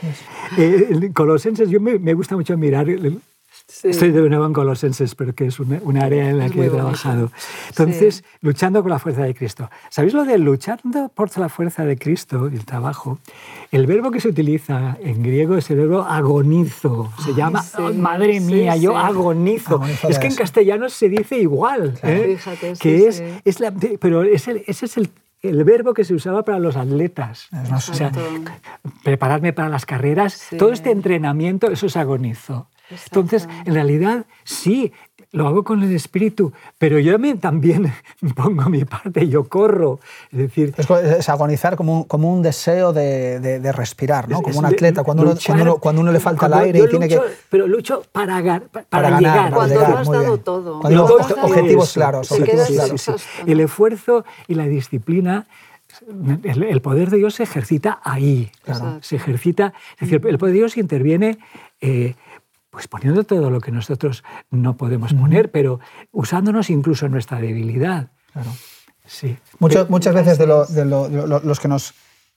Eh, 0.57 0.89
en 0.91 1.13
Colosenses, 1.13 1.71
yo 1.71 1.81
me, 1.81 1.99
me 1.99 2.15
gusta 2.15 2.35
mucho 2.37 2.57
mirar 2.57 2.87
el- 3.83 3.91
Estoy 3.91 4.11
de 4.11 4.29
nuevo 4.29 4.47
en 4.47 4.53
Colosenses, 4.53 5.15
pero 5.15 5.35
que 5.35 5.47
es 5.47 5.59
una, 5.61 6.03
área 6.03 6.31
en 6.31 6.39
la 6.39 6.49
que 6.49 6.67
he 6.67 6.71
trabajado. 6.71 7.31
Entonces, 7.69 8.25
luchando 8.41 8.83
con 8.83 8.91
la 8.91 8.99
fuerza 8.99 9.23
de 9.23 9.35
Cristo. 9.35 9.71
¿Sabéis 9.91 10.15
lo 10.15 10.25
de 10.25 10.39
luchando 10.39 11.11
por 11.15 11.37
la 11.39 11.49
fuerza 11.49 11.85
de 11.85 11.97
Cristo, 11.99 12.47
el 12.47 12.65
trabajo? 12.65 13.19
El 13.73 13.87
verbo 13.87 14.11
que 14.11 14.21
se 14.21 14.29
utiliza 14.29 14.97
en 15.01 15.23
griego 15.23 15.57
es 15.57 15.71
el 15.71 15.79
verbo 15.79 16.03
agonizo. 16.03 17.13
Se 17.25 17.35
llama, 17.35 17.65
oh, 17.79 17.93
madre 17.93 18.41
mía, 18.41 18.77
yo 18.77 18.97
agonizo. 18.97 19.83
es 20.09 20.19
que 20.19 20.29
en 20.29 20.35
castellano 20.35 20.89
se 20.89 21.09
dice 21.09 21.39
igual. 21.39 21.99
¿eh? 22.03 22.37
Fíjate, 22.37 22.75
que 22.79 23.09
es, 23.09 23.23
es 23.45 23.61
la, 23.61 23.73
pero 24.01 24.23
ese 24.23 24.63
es 24.67 24.97
el 24.97 25.11
el 25.43 25.65
verbo 25.65 25.95
que 25.95 26.05
se 26.05 26.15
usaba 26.15 26.45
para 26.45 26.59
los 26.59 26.77
atletas. 26.77 27.49
O 27.73 27.81
sea, 27.81 28.11
prepararme 29.05 29.53
para 29.53 29.69
las 29.69 29.87
carreras, 29.87 30.49
todo 30.59 30.73
este 30.73 30.91
entrenamiento, 30.91 31.71
eso 31.71 31.87
es 31.87 31.97
agonizo. 31.97 32.69
Entonces, 32.91 33.49
en 33.65 33.75
realidad, 33.75 34.27
sí, 34.45 34.93
lo 35.33 35.47
hago 35.47 35.65
con 35.65 35.83
el 35.83 35.95
espíritu, 35.95 36.53
pero 36.79 36.99
yo 36.99 37.17
también 37.39 37.93
pongo 38.37 38.71
mi 38.71 38.85
parte, 38.85 39.29
yo 39.29 39.45
corro. 39.49 40.01
Es 40.33 40.39
decir... 40.39 40.75
Es, 40.79 41.29
agonizar 41.29 41.77
como 41.77 41.99
un, 41.99 42.05
como 42.05 42.33
un 42.33 42.43
deseo 42.43 42.93
de, 42.93 43.41
de, 43.41 43.73
respirar, 43.73 44.29
¿no? 44.29 44.41
como 44.41 44.59
un 44.61 44.65
atleta, 44.65 45.03
cuando, 45.03 45.25
uno, 45.25 45.77
cuando, 45.79 46.01
uno, 46.01 46.13
le 46.13 46.21
falta 46.21 46.47
el 46.47 46.55
aire 46.55 46.81
y 46.85 46.89
tiene 46.89 47.09
que... 47.09 47.21
Pero 47.51 47.67
lucho 47.67 48.03
para, 48.13 48.63
para, 48.89 49.19
llegar. 49.19 49.53
Cuando 49.53 49.75
lo 49.75 49.99
has 49.99 50.09
dado 50.09 50.39
todo. 50.39 50.81
objetivos 50.81 51.93
claros. 51.93 52.33
Objetivos 52.33 52.69
claros. 52.69 53.27
El 53.47 53.61
esfuerzo 53.61 54.25
y 54.49 54.55
la 54.55 54.67
disciplina 54.67 55.47
el, 56.43 56.81
poder 56.83 57.11
de 57.11 57.19
Dios 57.19 57.35
se 57.35 57.45
ejercita 57.45 58.01
ahí, 58.05 58.51
se 59.01 59.17
ejercita, 59.17 59.73
es 59.95 60.11
decir, 60.11 60.27
el 60.27 60.39
poder 60.39 60.53
de 60.53 60.59
Dios 60.59 60.77
interviene 60.77 61.39
eh, 61.81 62.15
pues 62.77 62.89
poniendo 62.89 63.25
todo 63.25 63.49
lo 63.49 63.59
que 63.63 63.73
nosotros 63.73 64.23
no 64.51 64.77
podemos 64.77 65.15
poner, 65.15 65.51
pero 65.51 65.81
usándonos 66.13 66.69
incluso 66.69 67.07
en 67.07 67.13
nuestra 67.13 67.41
debilidad. 67.41 68.11
Claro. 68.35 68.51
Sí. 69.07 69.39
muchas 69.89 70.15
veces 70.15 70.37
de, 70.37 70.47
los 70.47 71.59
que 71.59 71.69
nos 71.69 71.95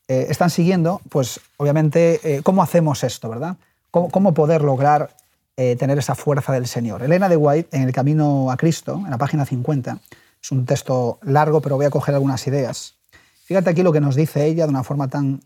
eh, 0.08 0.28
están 0.30 0.50
siguiendo, 0.50 1.02
pues 1.10 1.42
obviamente, 1.58 2.22
eh, 2.24 2.42
¿cómo 2.42 2.64
hacemos 2.64 3.04
esto, 3.04 3.28
verdad? 3.28 3.58
¿Cómo, 3.92 4.34
poder 4.34 4.62
lograr 4.62 5.14
eh, 5.58 5.76
tener 5.76 5.98
esa 5.98 6.16
fuerza 6.16 6.54
del 6.54 6.68
Señor? 6.68 7.04
Elena 7.04 7.28
de 7.28 7.36
White, 7.36 7.76
en 7.76 7.84
El 7.84 7.92
Camino 7.92 8.50
a 8.50 8.56
Cristo, 8.56 9.02
en 9.04 9.12
la 9.12 9.18
página 9.18 9.46
50, 9.46 10.00
es 10.42 10.52
un 10.54 10.66
texto 10.66 11.20
largo, 11.24 11.60
pero 11.60 11.76
voy 11.76 11.86
a 11.86 11.90
coger 11.90 12.16
algunas 12.16 12.48
ideas. 12.48 12.96
Fíjate 13.44 13.72
aquí 13.72 13.84
lo 13.84 13.92
que 13.92 14.00
nos 14.00 14.16
dice 14.16 14.46
ella 14.46 14.64
de 14.64 14.70
una 14.70 14.86
forma 14.86 15.10
tan 15.10 15.42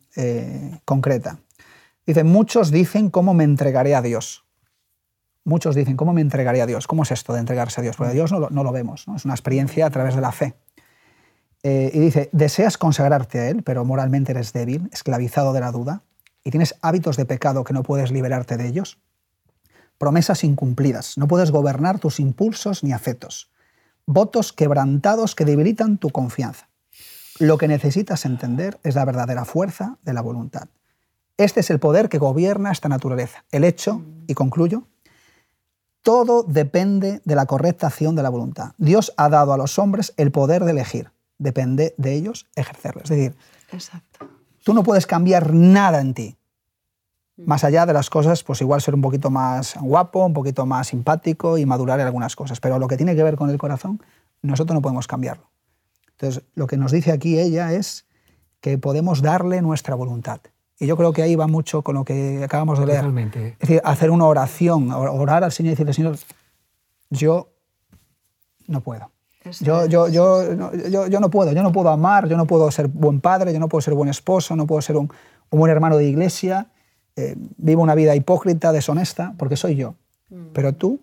concreta. 0.85 1.39
Dice, 2.05 2.23
muchos 2.23 2.69
dicen 2.69 3.09
cómo 3.09 3.33
me 3.33 3.43
entregaré 3.43 3.95
a 3.95 4.03
Dios. 4.03 4.42
Muchos 5.45 5.75
dicen, 5.75 5.97
¿cómo 5.97 6.13
me 6.13 6.21
entregaré 6.21 6.61
a 6.61 6.65
Dios? 6.65 6.87
¿Cómo 6.87 7.03
es 7.03 7.11
esto 7.11 7.33
de 7.33 7.39
entregarse 7.39 7.81
a 7.81 7.83
Dios? 7.83 7.97
Porque 7.97 8.11
a 8.11 8.13
Dios 8.13 8.31
no 8.31 8.39
lo, 8.39 8.71
vemos, 8.71 9.07
¿no? 9.07 9.15
es 9.15 9.25
una 9.25 9.33
experiencia 9.33 9.85
a 9.85 9.89
través 9.89 10.15
de 10.15 10.21
la 10.21 10.31
fe. 10.31 10.55
Eh, 11.63 11.91
y 11.93 11.99
dice, 11.99 12.29
deseas 12.31 12.77
consagrarte 12.77 13.39
a 13.39 13.49
Él, 13.49 13.63
pero 13.63 13.85
moralmente 13.85 14.31
eres 14.31 14.53
débil, 14.53 14.89
esclavizado 14.91 15.53
de 15.53 15.59
la 15.59 15.71
duda, 15.71 16.03
y 16.43 16.51
tienes 16.51 16.75
hábitos 16.81 17.17
de 17.17 17.25
pecado 17.25 17.63
que 17.63 17.73
no 17.73 17.83
puedes 17.83 18.11
liberarte 18.11 18.57
de 18.57 18.67
ellos. 18.67 18.99
Promesas 19.97 20.43
incumplidas, 20.43 21.17
no 21.17 21.27
puedes 21.27 21.51
gobernar 21.51 21.99
tus 21.99 22.19
impulsos 22.19 22.83
ni 22.83 22.91
afectos. 22.91 23.51
Votos 24.05 24.51
quebrantados 24.51 25.35
que 25.35 25.45
debilitan 25.45 25.97
tu 25.97 26.09
confianza. 26.09 26.67
Lo 27.39 27.57
que 27.57 27.67
necesitas 27.67 28.25
entender 28.25 28.79
es 28.83 28.95
la 28.95 29.05
verdadera 29.05 29.45
fuerza 29.45 29.97
de 30.03 30.13
la 30.13 30.21
voluntad. 30.21 30.67
Este 31.37 31.61
es 31.61 31.69
el 31.69 31.79
poder 31.79 32.09
que 32.09 32.17
gobierna 32.17 32.71
esta 32.71 32.89
naturaleza. 32.89 33.45
El 33.51 33.63
hecho, 33.63 34.03
y 34.27 34.33
concluyo, 34.33 34.87
todo 36.03 36.43
depende 36.43 37.21
de 37.23 37.35
la 37.35 37.45
correcta 37.45 37.87
acción 37.87 38.15
de 38.15 38.23
la 38.23 38.29
voluntad. 38.29 38.73
Dios 38.77 39.13
ha 39.17 39.29
dado 39.29 39.53
a 39.53 39.57
los 39.57 39.79
hombres 39.79 40.13
el 40.17 40.31
poder 40.31 40.63
de 40.65 40.71
elegir. 40.71 41.11
Depende 41.37 41.95
de 41.97 42.13
ellos 42.13 42.47
ejercerlo. 42.55 43.01
Es 43.03 43.09
decir, 43.09 43.35
tú 44.63 44.73
no 44.73 44.83
puedes 44.83 45.07
cambiar 45.07 45.53
nada 45.53 46.01
en 46.01 46.13
ti. 46.13 46.37
Más 47.37 47.63
allá 47.63 47.85
de 47.87 47.93
las 47.93 48.11
cosas, 48.11 48.43
pues 48.43 48.61
igual 48.61 48.81
ser 48.81 48.93
un 48.93 49.01
poquito 49.01 49.31
más 49.31 49.75
guapo, 49.81 50.23
un 50.23 50.33
poquito 50.33 50.67
más 50.67 50.87
simpático 50.87 51.57
y 51.57 51.65
madurar 51.65 51.99
en 51.99 52.05
algunas 52.05 52.35
cosas. 52.35 52.59
Pero 52.59 52.77
lo 52.77 52.87
que 52.87 52.97
tiene 52.97 53.15
que 53.15 53.23
ver 53.23 53.37
con 53.37 53.49
el 53.49 53.57
corazón, 53.57 54.03
nosotros 54.41 54.75
no 54.75 54.81
podemos 54.81 55.07
cambiarlo. 55.07 55.49
Entonces, 56.11 56.43
lo 56.53 56.67
que 56.67 56.77
nos 56.77 56.91
dice 56.91 57.11
aquí 57.11 57.39
ella 57.39 57.73
es 57.73 58.05
que 58.61 58.77
podemos 58.77 59.21
darle 59.21 59.61
nuestra 59.61 59.95
voluntad. 59.95 60.41
Y 60.83 60.85
yo 60.85 60.97
creo 60.97 61.13
que 61.13 61.23
ahí 61.23 61.37
va 61.37 61.47
mucho 61.47 61.81
con 61.81 61.95
lo 61.95 62.03
que 62.03 62.43
acabamos 62.43 62.77
de 62.77 62.85
leer. 62.85 63.05
Es 63.35 63.59
decir, 63.59 63.81
hacer 63.85 64.11
una 64.11 64.25
oración, 64.25 64.91
orar 64.91 65.41
al 65.45 65.51
Señor 65.53 65.69
y 65.69 65.75
decirle, 65.75 65.93
Señor, 65.93 66.17
yo 67.09 67.47
no 68.67 68.81
puedo. 68.81 69.09
Yo, 69.61 69.85
yo, 69.85 70.09
yo, 70.09 70.53
yo, 70.89 71.07
yo, 71.07 71.19
no 71.21 71.29
puedo, 71.29 71.53
yo 71.53 71.63
no 71.63 71.71
puedo 71.71 71.87
amar, 71.89 72.27
yo 72.27 72.35
no 72.35 72.45
puedo 72.45 72.69
ser 72.69 72.89
buen 72.89 73.21
padre, 73.21 73.53
yo 73.53 73.59
no 73.59 73.69
puedo 73.69 73.81
ser 73.81 73.93
buen 73.93 74.09
esposo, 74.09 74.57
no 74.57 74.67
puedo 74.67 74.81
ser 74.81 74.97
un, 74.97 75.09
un 75.49 75.59
buen 75.59 75.71
hermano 75.71 75.95
de 75.95 76.05
iglesia, 76.05 76.67
eh, 77.15 77.35
vivo 77.55 77.81
una 77.81 77.95
vida 77.95 78.13
hipócrita, 78.13 78.73
deshonesta, 78.73 79.35
porque 79.37 79.55
soy 79.55 79.75
yo. 79.75 79.95
Mm. 80.29 80.47
Pero 80.53 80.73
tú 80.73 80.99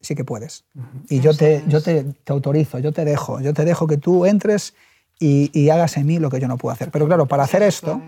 sí 0.00 0.14
que 0.14 0.24
puedes. 0.24 0.64
Y 1.08 1.18
yo, 1.18 1.34
te, 1.34 1.64
yo 1.66 1.82
te, 1.82 2.04
te, 2.04 2.32
autorizo, 2.32 2.78
yo 2.78 2.92
te 2.92 3.04
dejo, 3.04 3.40
yo 3.40 3.52
te 3.52 3.64
dejo 3.64 3.88
que 3.88 3.96
tú 3.96 4.26
entres 4.26 4.74
y, 5.18 5.50
y, 5.58 5.70
hagas 5.70 5.96
en 5.96 6.06
mí 6.06 6.20
lo 6.20 6.30
que 6.30 6.38
yo 6.38 6.46
no 6.46 6.56
puedo 6.56 6.72
hacer. 6.72 6.92
Pero 6.92 7.06
claro, 7.06 7.26
para 7.26 7.42
hacer 7.42 7.62
esto, 7.64 8.00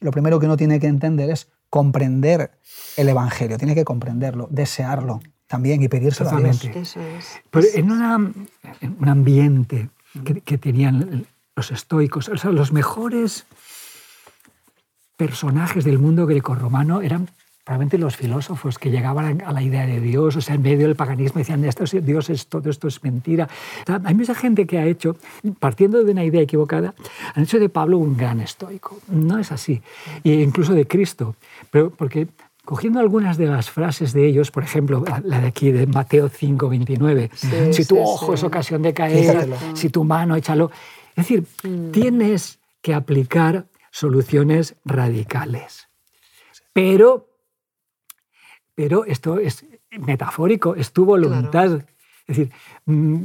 lo 0.00 0.10
primero 0.10 0.38
que 0.38 0.46
uno 0.46 0.56
tiene 0.56 0.80
que 0.80 0.86
entender 0.86 1.30
es 1.30 1.48
comprender 1.70 2.52
el 2.96 3.08
Evangelio, 3.08 3.58
tiene 3.58 3.74
que 3.74 3.84
comprenderlo, 3.84 4.48
desearlo 4.50 5.20
también 5.46 5.82
y 5.82 5.88
pedírselo 5.88 6.30
a 6.30 6.40
Dios. 6.40 6.64
Eso 6.64 7.00
es. 7.00 7.40
Pero 7.50 7.66
en, 7.74 7.90
un 7.90 9.08
ambiente 9.08 9.90
que, 10.44 10.58
tenían 10.58 11.26
los 11.56 11.70
estoicos, 11.70 12.30
los 12.44 12.72
mejores 12.72 13.46
personajes 15.16 15.84
del 15.84 15.98
mundo 15.98 16.26
grecorromano 16.26 17.02
eran 17.02 17.30
probablemente 17.64 17.96
los 17.96 18.14
filósofos 18.14 18.78
que 18.78 18.90
llegaban 18.90 19.42
a 19.42 19.50
la 19.50 19.62
idea 19.62 19.86
de 19.86 19.98
Dios, 19.98 20.36
o 20.36 20.40
sea, 20.42 20.54
en 20.54 20.62
medio 20.62 20.86
del 20.86 20.96
paganismo 20.96 21.38
decían, 21.38 21.64
esto 21.64 21.84
es, 21.84 22.04
Dios 22.04 22.28
es 22.28 22.46
todo 22.46 22.68
esto 22.68 22.88
es 22.88 23.02
mentira. 23.02 23.48
hay 24.04 24.14
mucha 24.14 24.34
gente 24.34 24.66
que 24.66 24.78
ha 24.78 24.86
hecho, 24.86 25.16
partiendo 25.58 26.04
de 26.04 26.12
una 26.12 26.24
idea 26.24 26.42
equivocada, 26.42 26.94
han 27.34 27.44
hecho 27.44 27.58
de 27.58 27.70
Pablo 27.70 27.96
un 27.96 28.18
gran 28.18 28.40
estoico. 28.40 28.98
No 29.08 29.38
es 29.38 29.50
así. 29.50 29.80
E 30.22 30.34
incluso 30.34 30.74
de 30.74 30.86
Cristo. 30.86 31.36
Pero 31.70 31.88
porque 31.88 32.28
cogiendo 32.66 33.00
algunas 33.00 33.38
de 33.38 33.46
las 33.46 33.70
frases 33.70 34.12
de 34.12 34.26
ellos, 34.26 34.50
por 34.50 34.62
ejemplo, 34.62 35.02
la 35.24 35.40
de 35.40 35.46
aquí 35.46 35.72
de 35.72 35.86
Mateo 35.86 36.28
5, 36.28 36.68
29, 36.68 37.30
si 37.70 37.86
tu 37.86 37.98
ojo 37.98 38.34
es 38.34 38.42
ocasión 38.42 38.82
de 38.82 38.92
caer, 38.92 39.48
si 39.72 39.88
tu 39.88 40.04
mano, 40.04 40.36
échalo. 40.36 40.70
Es 41.16 41.28
decir, 41.28 41.46
mm. 41.62 41.92
tienes 41.92 42.58
que 42.82 42.92
aplicar 42.92 43.66
soluciones 43.90 44.74
radicales. 44.84 45.88
Pero 46.74 47.33
pero 48.74 49.04
esto 49.04 49.38
es 49.38 49.64
metafórico, 49.90 50.74
es 50.74 50.92
tu 50.92 51.04
voluntad. 51.04 51.82
Es 52.26 52.36
decir, 52.36 52.50
mm, 52.86 53.24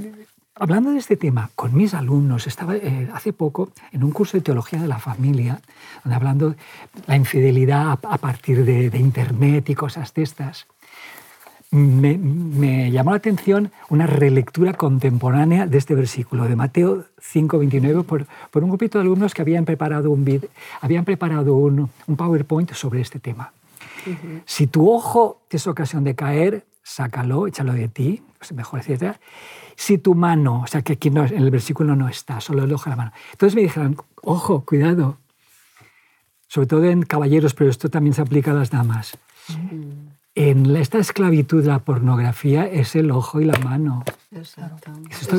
hablando 0.56 0.92
de 0.92 1.00
este 1.00 1.18
tema 1.18 1.50
con 1.56 1.76
mis 1.76 1.94
alumnos, 1.94 2.48
estaba 2.48 2.76
eh, 2.76 3.10
hace 3.14 3.34
poco 3.34 3.72
en 3.92 4.04
un 4.04 4.12
curso 4.12 4.38
de 4.38 4.42
teología 4.42 4.82
de 4.82 4.88
la 4.88 5.00
familia, 5.00 5.62
donde 6.04 6.16
hablando 6.16 6.50
de 6.52 6.56
la 7.08 7.16
infidelidad 7.16 7.98
a, 8.04 8.18
partir 8.18 8.66
de, 8.66 8.98
Internet 8.98 9.70
y 9.70 9.76
cosas 9.76 10.14
de 10.14 10.24
estas. 10.24 10.68
Me, 11.72 12.92
llamó 12.92 13.12
la 13.12 13.18
atención 13.18 13.72
una 13.90 14.08
relectura 14.08 14.74
contemporánea 14.74 15.68
de 15.68 15.78
este 15.78 15.94
versículo 15.94 16.46
de 16.46 16.56
Mateo 16.56 17.06
5:29 17.22 18.04
por, 18.04 18.26
por 18.50 18.64
un 18.64 18.70
grupito 18.70 18.98
de 18.98 19.04
alumnos 19.04 19.36
que 19.36 19.44
habían 19.44 19.66
preparado 19.66 20.10
un, 20.10 20.42
habían 20.82 21.06
preparado 21.06 21.54
un, 21.54 21.90
un 22.08 22.16
PowerPoint 22.18 22.74
sobre 22.74 23.02
este 23.02 23.20
tema. 23.20 23.54
Si 24.46 24.68
tu 24.68 24.90
ojo 24.90 25.42
es 25.50 25.68
ocasión 25.68 26.04
de 26.04 26.16
caer, 26.16 26.66
sácalo, 26.84 27.48
échalo 27.48 27.74
de 27.74 27.88
ti, 27.88 28.24
pues 28.38 28.54
mejor, 28.54 28.82
etc. 28.86 29.18
Si 29.76 29.98
tu 29.98 30.16
mano, 30.16 30.62
o 30.62 30.68
sea, 30.68 30.82
que 30.82 30.94
aquí 30.94 31.10
no, 31.10 31.26
en 31.26 31.38
el 31.38 31.52
versículo 31.52 31.96
no 31.96 32.08
está, 32.10 32.42
solo 32.42 32.64
el 32.64 32.74
ojo 32.74 32.86
de 32.86 32.90
la 32.92 32.96
mano. 32.96 33.12
Entonces 33.32 33.56
me 33.56 33.62
dijeron, 33.62 33.98
ojo, 34.22 34.66
cuidado, 34.66 35.18
sobre 36.48 36.68
todo 36.68 36.84
en 36.86 37.04
caballeros, 37.04 37.54
pero 37.54 37.70
esto 37.70 37.90
también 37.90 38.14
se 38.14 38.22
aplica 38.22 38.52
a 38.52 38.56
las 38.56 38.72
damas. 38.72 39.18
En 40.36 40.76
esta 40.76 41.00
esclavitud 41.00 41.62
de 41.62 41.70
la 41.70 41.80
pornografía 41.80 42.66
es 42.66 42.96
el 42.96 43.12
ojo 43.12 43.42
y 43.42 43.46
la 43.46 43.58
mano. 43.60 44.04
Exacto. 44.32 44.92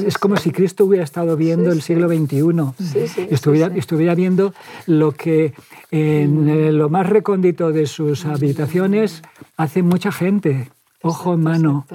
es 0.04 0.18
como 0.18 0.36
si 0.36 0.50
Cristo 0.50 0.84
hubiera 0.84 1.04
estado 1.04 1.36
viendo 1.36 1.70
el 1.70 1.80
siglo 1.80 2.08
XXI. 2.08 3.26
estuviera, 3.30 3.74
estuviera 3.76 4.14
viendo 4.14 4.52
lo 4.86 5.12
que 5.12 5.54
en 5.90 6.76
lo 6.76 6.88
más 6.88 7.08
recóndito 7.08 7.72
de 7.72 7.86
sus 7.86 8.26
habitaciones 8.26 9.22
hace 9.56 9.82
mucha 9.82 10.10
gente. 10.12 10.70
Ojo 11.02 11.34
en 11.34 11.42
mano. 11.42 11.86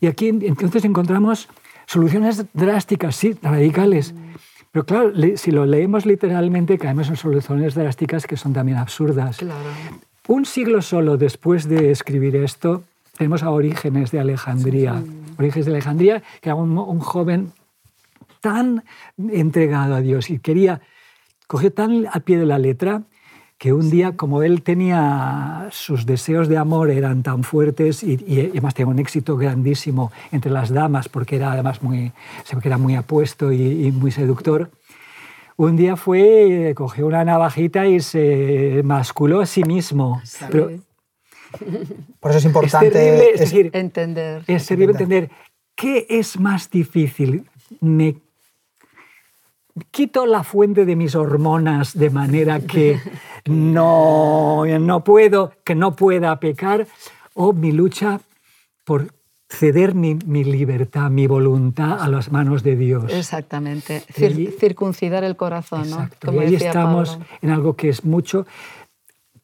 Y 0.00 0.06
aquí 0.06 0.28
entonces 0.28 0.84
encontramos 0.84 1.48
soluciones 1.86 2.44
drásticas, 2.54 3.16
sí, 3.16 3.36
radicales. 3.42 4.12
Mm. 4.12 4.28
Pero 4.70 4.84
claro, 4.84 5.12
si 5.36 5.50
lo 5.50 5.66
leemos 5.66 6.06
literalmente, 6.06 6.78
caemos 6.78 7.08
en 7.08 7.16
soluciones 7.16 7.74
drásticas 7.74 8.26
que 8.26 8.36
son 8.36 8.52
también 8.52 8.78
absurdas. 8.78 9.38
Un 10.28 10.44
siglo 10.44 10.82
solo 10.82 11.16
después 11.16 11.70
de 11.70 11.90
escribir 11.90 12.36
esto, 12.36 12.84
tenemos 13.16 13.42
a 13.42 13.48
Orígenes 13.48 14.10
de 14.10 14.20
Alejandría. 14.20 15.02
Orígenes 15.38 15.64
de 15.64 15.72
Alejandría, 15.72 16.22
que 16.42 16.50
era 16.50 16.54
un, 16.54 17.00
joven 17.00 17.50
tan 18.42 18.84
entregado 19.16 19.94
a 19.94 20.02
Dios 20.02 20.28
y 20.28 20.38
quería, 20.38 20.82
cogió 21.46 21.72
tan 21.72 22.06
al 22.12 22.20
pie 22.20 22.36
de 22.36 22.44
la 22.44 22.58
letra 22.58 23.04
que 23.56 23.72
un 23.72 23.88
día, 23.88 24.16
como 24.16 24.42
él 24.42 24.60
tenía 24.60 25.68
sus 25.72 26.04
deseos 26.04 26.48
de 26.48 26.58
amor 26.58 26.90
eran 26.90 27.22
tan 27.22 27.42
fuertes 27.42 28.02
y, 28.02 28.50
además 28.50 28.74
tenía 28.74 28.92
un 28.92 28.98
éxito 28.98 29.38
grandísimo 29.38 30.12
entre 30.30 30.52
las 30.52 30.68
damas, 30.68 31.08
porque 31.08 31.36
era 31.36 31.52
además 31.52 31.82
muy, 31.82 32.12
que 32.60 32.68
era 32.68 32.76
muy 32.76 32.96
apuesto 32.96 33.50
y, 33.50 33.90
muy 33.92 34.10
seductor, 34.10 34.70
un 35.58 35.76
día 35.76 35.96
fue, 35.96 36.72
cogió 36.76 37.06
una 37.06 37.24
navajita 37.24 37.86
y 37.86 37.98
se 37.98 38.80
masculó 38.84 39.40
a 39.40 39.46
sí 39.46 39.64
mismo. 39.64 40.22
Por 42.20 42.30
eso 42.30 42.38
es 42.38 42.44
importante 42.44 43.32
es 43.34 43.40
decir, 43.40 43.70
entender. 43.72 44.44
Es 44.46 44.66
terrible 44.66 44.92
entender 44.92 45.30
qué 45.74 46.06
es 46.08 46.38
más 46.38 46.70
difícil. 46.70 47.44
Me 47.80 48.18
quito 49.90 50.26
la 50.26 50.44
fuente 50.44 50.84
de 50.84 50.94
mis 50.94 51.16
hormonas 51.16 51.98
de 51.98 52.10
manera 52.10 52.60
que 52.60 53.00
no, 53.46 54.64
no 54.64 55.02
puedo, 55.02 55.52
que 55.64 55.74
no 55.74 55.96
pueda 55.96 56.38
pecar, 56.38 56.86
o 57.34 57.52
mi 57.52 57.72
lucha 57.72 58.20
por 58.84 59.12
ceder 59.48 59.94
mi, 59.94 60.14
libertad, 60.44 61.10
mi 61.10 61.26
voluntad 61.26 62.00
a 62.00 62.08
las 62.08 62.30
manos 62.30 62.62
de 62.62 62.76
Dios. 62.76 63.12
Exactamente, 63.12 64.02
circuncidar 64.58 65.24
el 65.24 65.36
corazón. 65.36 65.84
Exacto. 65.84 66.32
y 66.32 66.38
ahí 66.38 66.54
estamos 66.54 67.18
en 67.40 67.50
algo 67.50 67.74
que 67.74 67.88
es 67.88 68.04
mucho, 68.04 68.46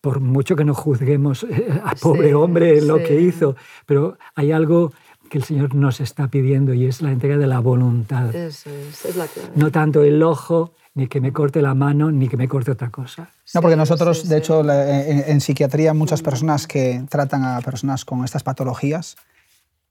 por 0.01 0.21
mucho 0.21 0.57
que 0.57 0.65
no 0.65 0.75
juzguemos 0.75 1.45
eh, 1.45 1.81
a 1.83 1.95
pobre 1.95 2.35
hombre 2.35 2.83
lo 2.83 2.99
que 2.99 3.21
hizo, 3.21 3.57
pero 3.87 4.19
hay 4.35 4.53
algo 4.53 4.93
que 5.31 5.39
el 5.39 5.45
Señor 5.45 5.75
nos 5.75 6.01
está 6.01 6.29
pidiendo 6.29 6.75
y 6.75 6.87
es 6.87 7.01
la 7.01 7.11
entrega 7.11 7.39
de 7.39 7.47
la 7.47 7.61
voluntad. 7.61 8.35
Eso 8.35 8.71
es, 8.71 9.05
es 9.05 9.17
la 9.17 9.27
clave. 9.27 9.49
No 9.57 9.71
tanto 9.71 10.03
el 10.03 10.23
ojo, 10.23 10.75
ni 10.95 11.09
que 11.09 11.21
me 11.21 11.33
corte 11.33 11.61
la 11.61 11.75
mano, 11.75 12.13
ni 12.13 12.29
que 12.29 12.37
me 12.37 12.47
corte 12.47 12.71
otra 12.71 12.91
cosa. 12.91 13.29
No, 13.53 13.61
porque 13.61 13.77
nosotros, 13.77 14.29
de 14.29 14.39
hecho, 14.39 14.63
en, 14.71 15.41
psiquiatría, 15.41 15.93
muchas 15.93 16.23
personas 16.23 16.67
que 16.67 17.05
tratan 17.09 17.45
a 17.45 17.61
personas 17.63 18.05
con 18.05 18.25
estas 18.25 18.43
patologías, 18.43 19.17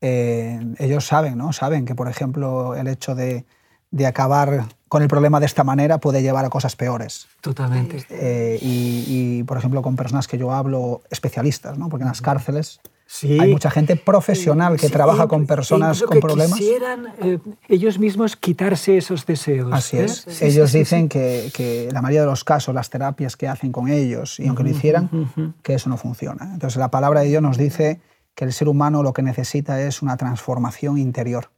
eh, 0.05 0.59
ellos 0.79 1.07
saben, 1.07 1.37
¿no? 1.37 1.53
Saben 1.53 1.85
que, 1.85 1.95
por 1.95 2.09
ejemplo, 2.09 2.75
el 2.75 2.87
hecho 2.87 3.15
de, 3.15 3.45
de 3.89 4.05
acabar 4.05 4.65
con 4.89 5.01
el 5.01 5.07
problema 5.07 5.39
de 5.39 5.45
esta 5.45 5.63
manera 5.63 5.99
puede 5.99 6.21
llevar 6.21 6.43
a 6.43 6.49
cosas 6.49 6.75
peores. 6.75 7.27
Totalmente. 7.39 8.05
Eh, 8.09 8.59
y, 8.61 9.43
por 9.43 9.57
ejemplo, 9.57 9.81
con 9.81 9.95
personas 9.95 10.27
que 10.27 10.37
yo 10.37 10.51
hablo, 10.51 11.03
especialistas, 11.09 11.77
¿no? 11.77 11.87
porque 11.87 12.03
en 12.03 12.09
las 12.09 12.21
cárceles 12.21 12.81
hay 13.23 13.51
mucha 13.51 13.71
gente 13.71 13.95
profesional 13.95 14.77
que 14.77 14.89
trabaja 14.89 15.27
con 15.27 15.45
personas 15.45 16.01
con 16.03 16.19
problemas. 16.19 16.59
Quisieran 16.59 17.13
eh, 17.21 17.39
ellos 17.69 17.97
mismos 17.97 18.35
quitarse 18.35 18.97
esos 18.97 19.25
deseos. 19.25 19.71
Así 19.71 19.97
¿eh? 19.97 20.05
es. 20.05 20.41
ellos 20.41 20.73
dicen 20.73 21.07
que, 21.07 21.49
que, 21.55 21.89
la 21.93 22.01
mayoría 22.01 22.21
de 22.21 22.27
los 22.27 22.43
casos, 22.43 22.75
las 22.75 22.89
terapias 22.89 23.37
que 23.37 23.47
hacen 23.47 23.71
con 23.71 23.87
ellos, 23.87 24.39
y 24.39 24.47
aunque 24.47 24.63
lo 24.63 24.69
hicieran, 24.69 25.53
que 25.61 25.75
eso 25.75 25.89
no 25.89 25.97
funciona. 25.97 26.49
Entonces 26.53 26.77
la 26.77 26.91
palabra 26.91 27.21
de 27.21 27.29
Dios 27.29 27.41
nos 27.41 27.57
dice 27.57 28.01
que 28.35 28.45
el 28.45 28.53
ser 28.53 28.67
humano 28.67 29.03
lo 29.03 29.13
que 29.13 29.21
necesita 29.21 29.81
es 29.81 30.01
una 30.01 30.17
transformación 30.17 30.97
interior. 30.97 31.51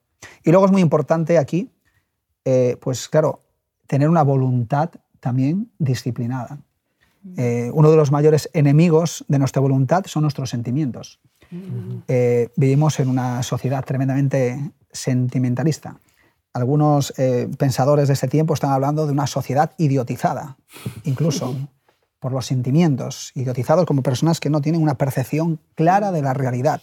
Y 0.43 0.51
luego 0.51 0.65
es 0.65 0.71
muy 0.71 0.81
importante 0.81 1.37
aquí 1.37 1.71
eh, 2.45 2.77
pues 2.79 3.09
claro, 3.09 3.41
tener 3.87 4.07
una 4.07 4.23
voluntad 4.23 4.91
también 5.19 5.71
disciplinada. 5.79 6.59
Eh, 7.37 7.71
uno 7.73 7.89
de 7.89 7.97
los 7.97 8.11
mayores 8.11 8.51
enemigos 8.53 9.25
de 9.27 9.39
nuestra 9.39 9.59
voluntad 9.59 10.05
son 10.05 10.21
nuestros 10.21 10.51
sentimientos. 10.51 11.19
Eh, 12.07 12.49
vivimos 12.55 12.99
en 12.99 13.09
una 13.09 13.41
sociedad 13.41 13.83
tremendamente 13.83 14.71
sentimentalista. 14.91 15.99
Algunos 16.53 17.13
pensadores 17.57 18.07
de 18.07 18.13
este 18.13 18.29
tiempo 18.29 18.53
están 18.53 18.71
hablando 18.71 19.05
de 19.05 19.11
una 19.11 19.27
sociedad 19.27 19.71
idiotizada, 19.77 20.55
incluso 21.03 21.53
por 22.19 22.31
los 22.31 22.45
sentimientos, 22.45 23.31
idiotizados 23.35 23.85
como 23.85 24.01
personas 24.01 24.39
que 24.39 24.49
no 24.49 24.61
tienen 24.61 24.81
una 24.81 24.95
percepción 24.95 25.59
clara 25.75 26.11
de 26.11 26.21
la 26.21 26.33
realidad. 26.33 26.81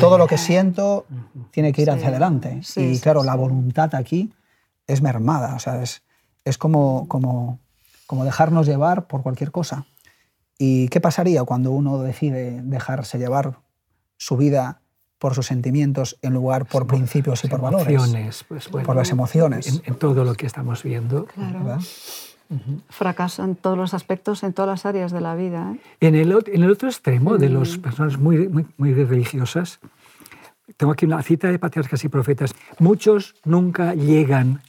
todo 0.00 0.18
lo 0.18 0.26
que 0.26 0.38
siento 0.38 1.06
tiene 1.50 1.72
que 1.72 1.82
ir 1.82 1.90
hacia 1.90 2.08
adelante. 2.08 2.60
y 2.76 2.98
claro, 3.00 3.24
la 3.24 3.34
voluntad 3.34 3.94
aquí 3.94 4.32
es 4.86 5.02
mermada, 5.02 5.54
o 5.54 5.58
sea, 5.58 5.82
es, 5.82 6.02
es 6.44 6.58
como, 6.58 7.06
como, 7.08 7.58
como 8.06 8.24
dejarnos 8.24 8.66
llevar 8.66 9.06
por 9.06 9.22
cualquier 9.22 9.50
cosa. 9.50 9.86
¿Y 10.58 10.88
qué 10.88 11.00
pasaría 11.00 11.44
cuando 11.44 11.70
uno 11.70 11.98
decide 12.02 12.62
dejarse 12.62 13.18
llevar 13.18 13.58
su 14.16 14.36
vida 14.36 14.80
por 15.18 15.34
sus 15.34 15.46
sentimientos 15.46 16.18
en 16.22 16.34
lugar 16.34 16.66
por 16.66 16.86
principios 16.86 17.44
y 17.44 17.48
por 17.48 17.60
valores? 17.60 18.44
Pues, 18.48 18.68
por 18.68 18.96
las 18.96 19.10
emociones. 19.10 19.80
En, 19.84 19.94
todo 19.96 20.24
lo 20.24 20.34
que 20.34 20.46
estamos 20.46 20.82
viendo. 20.82 21.26
Claro. 21.26 21.78
Fracasa 22.88 23.44
en 23.44 23.56
todos 23.56 23.76
los 23.76 23.92
aspectos, 23.92 24.42
en 24.42 24.54
todas 24.54 24.70
las 24.70 24.86
áreas 24.86 25.12
de 25.12 25.20
la 25.20 25.34
vida. 25.34 25.74
¿eh? 25.74 25.80
En, 26.00 26.14
el, 26.14 26.32
en, 26.46 26.62
el, 26.62 26.70
otro 26.70 26.88
extremo 26.88 27.36
de 27.36 27.50
las 27.50 27.76
personas 27.76 28.18
muy, 28.18 28.48
muy, 28.48 28.66
muy 28.78 28.94
religiosas, 28.94 29.80
tengo 30.76 30.92
aquí 30.92 31.04
una 31.04 31.22
cita 31.22 31.48
de 31.48 31.58
patriarcas 31.58 32.04
y 32.04 32.08
profetas. 32.08 32.54
Muchos 32.78 33.34
nunca 33.44 33.94
llegan 33.94 34.62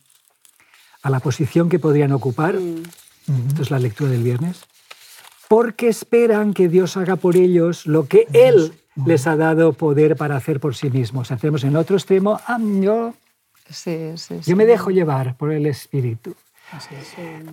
a 1.03 1.09
la 1.09 1.19
posición 1.19 1.69
que 1.69 1.79
podrían 1.79 2.11
ocupar, 2.11 2.55
mm. 2.55 3.47
esto 3.47 3.61
es 3.61 3.71
la 3.71 3.79
lectura 3.79 4.11
del 4.11 4.23
viernes, 4.23 4.65
porque 5.47 5.87
esperan 5.87 6.53
que 6.53 6.67
Dios 6.67 6.97
haga 6.97 7.15
por 7.15 7.37
ellos 7.37 7.85
lo 7.87 8.07
que 8.07 8.27
Él 8.33 8.73
les 9.05 9.27
ha 9.27 9.35
dado 9.35 9.73
poder 9.73 10.15
para 10.15 10.35
hacer 10.35 10.59
por 10.59 10.75
sí 10.75 10.89
mismos. 10.89 11.31
Hacemos 11.31 11.63
en 11.63 11.75
otro 11.75 11.95
extremo, 11.95 12.39
ah, 12.45 12.59
yo, 12.59 13.13
yo 14.45 14.55
me 14.55 14.65
dejo 14.65 14.91
llevar 14.91 15.35
por 15.37 15.51
el 15.51 15.65
Espíritu. 15.65 16.35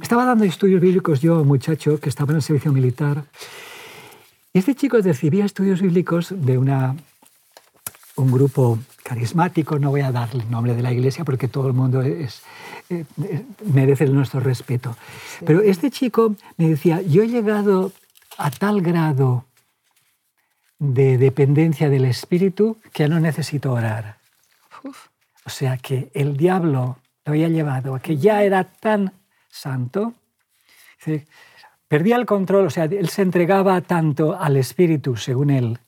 Estaba 0.03 0.25
dando 0.25 0.45
estudios 0.45 0.81
bíblicos 0.81 1.21
yo, 1.21 1.45
muchacho, 1.45 1.99
que 1.99 2.09
estaba 2.09 2.33
en 2.33 2.37
el 2.37 2.43
servicio 2.43 2.73
militar, 2.73 3.25
y 4.57 4.59
este 4.59 4.75
chico 4.75 4.97
recibía 4.99 5.45
estudios 5.45 5.83
bíblicos 5.83 6.33
de 6.35 6.57
una, 6.57 6.97
un 8.17 8.33
grupo 8.33 8.79
carismático, 9.03 9.79
no 9.79 9.91
voy 9.91 10.01
a 10.01 10.11
dar 10.11 10.31
el 10.33 10.51
nombre 10.51 10.75
de 10.75 10.81
la 10.81 10.93
iglesia 10.93 11.27
porque 11.27 11.47
todo 11.47 11.67
el 11.67 11.75
mundo 11.75 12.01
es, 12.01 12.41
eh, 12.89 13.05
merece 13.67 14.07
nuestro 14.07 14.41
respeto. 14.41 14.97
Pero 15.45 15.61
este 15.61 15.91
chico 15.91 16.37
me 16.57 16.71
decía, 16.71 17.03
yo 17.03 17.23
he 17.23 17.29
llegado 17.29 17.93
a 18.39 18.51
tal 18.51 18.81
grado 18.81 19.45
de 20.79 21.19
dependencia 21.19 21.91
del 21.91 22.07
espíritu 22.07 22.79
que 22.95 23.03
ya 23.03 23.09
no 23.09 23.21
necesito 23.21 23.73
orar. 23.73 24.17
O 25.45 25.51
sea 25.51 25.77
que 25.77 26.11
el 26.15 26.39
diablo 26.39 26.97
lo 27.27 27.33
había 27.33 27.49
llevado 27.49 27.95
a 27.95 28.01
que 28.01 28.17
ya 28.17 28.43
era 28.45 28.65
tan 28.65 29.13
santo, 29.51 30.15
perdía 31.89 32.17
el 32.17 32.25
control, 32.25 32.67
o 32.67 32.71
sea, 32.71 32.85
él 32.85 33.09
se 33.09 33.23
entregaba 33.23 33.81
tanto 33.81 34.39
al 34.39 34.57
espíritu, 34.57 35.17
según 35.17 35.51
él, 35.51 35.79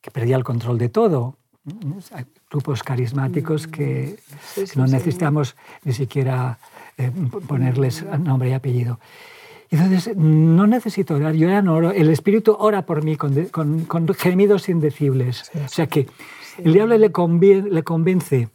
que 0.00 0.10
perdía 0.10 0.36
el 0.36 0.44
control 0.44 0.78
de 0.78 0.88
todo. 0.88 1.36
Grupos 2.50 2.82
carismáticos 2.82 3.66
que, 3.66 4.18
no 4.74 4.86
necesitamos 4.86 5.54
ni 5.84 5.92
siquiera 5.92 6.58
eh, 6.96 7.12
ponerles 7.46 8.02
nombre 8.18 8.48
y 8.48 8.52
apellido. 8.54 8.98
Entonces, 9.68 10.16
no 10.16 10.66
necesito 10.66 11.14
orar, 11.14 11.34
yo 11.34 11.48
ya 11.48 11.60
no 11.60 11.74
oro, 11.74 11.92
el 11.92 12.08
Espíritu 12.08 12.56
ora 12.58 12.86
por 12.86 13.04
mí 13.04 13.16
con, 13.16 13.44
con, 13.50 14.14
gemidos 14.14 14.68
indecibles. 14.70 15.50
O 15.64 15.68
sea 15.68 15.86
que 15.86 16.08
el 16.58 16.72
diablo 16.72 16.96
le, 16.96 17.10
le 17.70 17.82
convence 17.84 18.48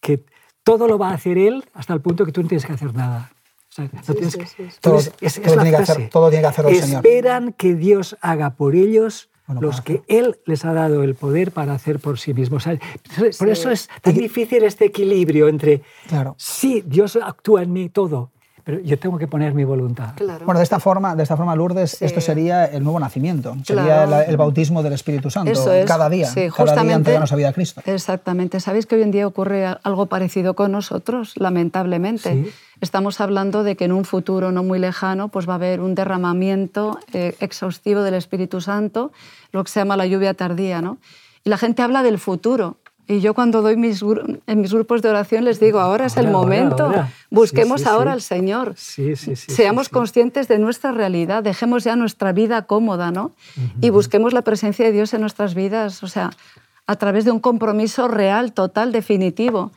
que 0.00 0.24
todo 0.62 0.86
lo 0.86 0.98
va 0.98 1.10
a 1.10 1.14
hacer 1.14 1.38
él 1.38 1.64
hasta 1.74 1.94
el 1.94 2.00
punto 2.00 2.24
que 2.24 2.32
tú 2.32 2.42
no 2.42 2.48
tienes 2.48 2.66
que 2.66 2.72
hacer 2.72 2.94
nada. 2.94 3.30
todo, 3.74 4.16
tiene 4.16 5.70
que 5.70 5.76
hacer, 5.76 6.08
todo 6.10 6.28
tiene 6.28 6.42
que 6.42 6.48
hacerlo 6.48 6.70
el 6.70 6.76
Señor. 6.76 7.06
Esperan 7.06 7.52
que 7.52 7.74
Dios 7.74 8.16
haga 8.20 8.50
por 8.54 8.74
ellos 8.74 9.30
los 9.58 9.80
que 9.80 10.02
Él 10.06 10.38
les 10.46 10.64
ha 10.64 10.72
dado 10.72 11.02
el 11.02 11.14
poder 11.14 11.50
para 11.50 11.74
hacer 11.74 11.98
por 11.98 12.18
sí 12.18 12.34
mismos. 12.34 12.64
por 13.38 13.48
eso 13.48 13.70
es 13.70 13.88
tan 14.00 14.14
difícil 14.14 14.62
este 14.62 14.86
equilibrio 14.86 15.48
entre, 15.48 15.82
claro. 16.08 16.34
sí, 16.38 16.84
Dios 16.86 17.18
actúa 17.20 17.62
en 17.62 17.72
mí 17.72 17.88
todo, 17.88 18.30
pero 18.64 18.80
yo 18.80 18.98
tengo 18.98 19.18
que 19.18 19.26
poner 19.26 19.54
mi 19.54 19.64
voluntad. 19.64 20.14
Bueno, 20.44 20.58
de 20.58 20.64
esta 20.64 20.80
forma, 20.80 21.14
de 21.14 21.22
esta 21.22 21.36
forma 21.36 21.54
Lourdes, 21.54 22.00
esto 22.02 22.20
sería 22.20 22.66
el 22.66 22.82
nuevo 22.82 23.00
nacimiento, 23.00 23.56
sería 23.64 24.24
el, 24.24 24.36
bautismo 24.36 24.82
del 24.82 24.94
Espíritu 24.94 25.30
Santo 25.30 25.52
cada 25.86 26.08
día, 26.08 26.26
sí, 26.26 26.48
cada 26.54 26.82
día 26.82 26.94
entregarnos 26.94 27.32
a 27.32 27.36
vida 27.36 27.48
a 27.48 27.52
Cristo. 27.52 27.82
Exactamente. 27.84 28.60
¿Sabéis 28.60 28.86
que 28.86 28.96
hoy 28.96 29.02
en 29.02 29.10
día 29.10 29.26
ocurre 29.26 29.66
algo 29.82 30.06
parecido 30.06 30.54
con 30.54 30.72
nosotros, 30.72 31.34
lamentablemente? 31.36 32.52
Estamos 32.80 33.20
hablando 33.20 33.62
de 33.62 33.76
que 33.76 33.84
en 33.84 33.92
un 33.92 34.04
futuro 34.04 34.52
no 34.52 34.62
muy 34.62 34.78
lejano 34.78 35.28
pues 35.28 35.46
va 35.46 35.52
a 35.52 35.56
haber 35.56 35.80
un 35.80 35.94
derramamiento 35.94 36.98
eh, 37.12 37.36
exhaustivo 37.40 38.02
del 38.02 38.14
Espíritu 38.14 38.62
Santo, 38.62 39.12
lo 39.52 39.62
que 39.62 39.70
se 39.70 39.80
llama 39.80 39.98
la 39.98 40.06
lluvia 40.06 40.32
tardía, 40.32 40.80
¿no? 40.80 40.96
Y 41.44 41.50
la 41.50 41.58
gente 41.58 41.82
habla 41.82 42.02
del 42.02 42.18
futuro, 42.18 42.76
Y 43.10 43.20
yo 43.20 43.34
cuando 43.34 43.60
doy 43.60 43.76
mis, 43.76 44.02
en 44.46 44.60
mis 44.60 44.72
grupos 44.72 45.02
de 45.02 45.08
oración 45.08 45.44
les 45.44 45.58
digo, 45.58 45.80
ahora 45.80 46.06
es 46.06 46.16
el 46.16 46.28
momento, 46.28 46.92
busquemos 47.28 47.84
ahora 47.84 48.12
al 48.12 48.22
Señor. 48.22 48.74
Seamos 48.76 49.88
conscientes 49.88 50.46
de 50.46 50.60
nuestra 50.60 50.92
realidad, 50.92 51.42
dejemos 51.42 51.82
ya 51.82 51.96
nuestra 51.96 52.30
vida 52.32 52.66
cómoda, 52.66 53.10
¿no? 53.10 53.32
Y 53.80 53.90
busquemos 53.90 54.32
la 54.32 54.42
presencia 54.42 54.84
de 54.84 54.92
Dios 54.92 55.12
en 55.12 55.22
nuestras 55.22 55.56
vidas, 55.56 56.04
o 56.04 56.06
sea, 56.06 56.30
a 56.90 56.96
través 56.96 57.24
de 57.24 57.30
un 57.30 57.38
compromiso 57.38 58.08
real, 58.08 58.52
total, 58.52 58.90
definitivo 58.90 59.70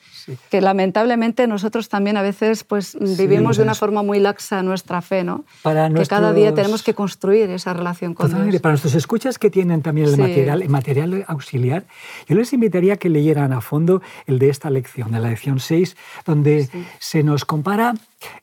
que 0.49 0.61
lamentablemente 0.61 1.45
nosotros 1.45 1.87
también 1.89 2.17
a 2.17 2.23
veces 2.23 2.63
pues, 2.63 2.97
vivimos 2.99 3.57
de 3.57 3.63
una 3.63 3.75
forma 3.75 4.01
muy 4.01 4.19
laxa 4.19 4.63
nuestra 4.63 5.01
fe, 5.01 5.23
¿no? 5.23 5.43
Para 5.61 5.93
que 5.93 6.05
cada 6.07 6.33
día 6.33 6.55
tenemos 6.55 6.81
que 6.81 6.95
construir 6.95 7.51
esa 7.51 7.73
relación 7.73 8.15
con 8.15 8.29
Dios. 8.29 8.61
Para 8.61 8.71
nuestros 8.73 8.95
escuchas 8.95 9.37
que 9.37 9.51
tienen 9.51 9.83
también 9.83 10.07
el, 10.07 10.17
material, 10.17 10.61
el 10.63 10.69
material 10.69 11.25
auxiliar, 11.27 11.83
yo 12.27 12.35
les 12.35 12.51
invitaría 12.51 12.93
a 12.93 12.97
que 12.97 13.09
leyeran 13.09 13.53
a 13.53 13.61
fondo 13.61 14.01
el 14.25 14.39
de 14.39 14.49
esta 14.49 14.71
lección, 14.71 15.11
de 15.11 15.19
la 15.19 15.29
lección 15.29 15.59
6, 15.59 15.95
donde 16.25 16.67
se 16.97 17.21
nos 17.21 17.45
compara 17.45 17.93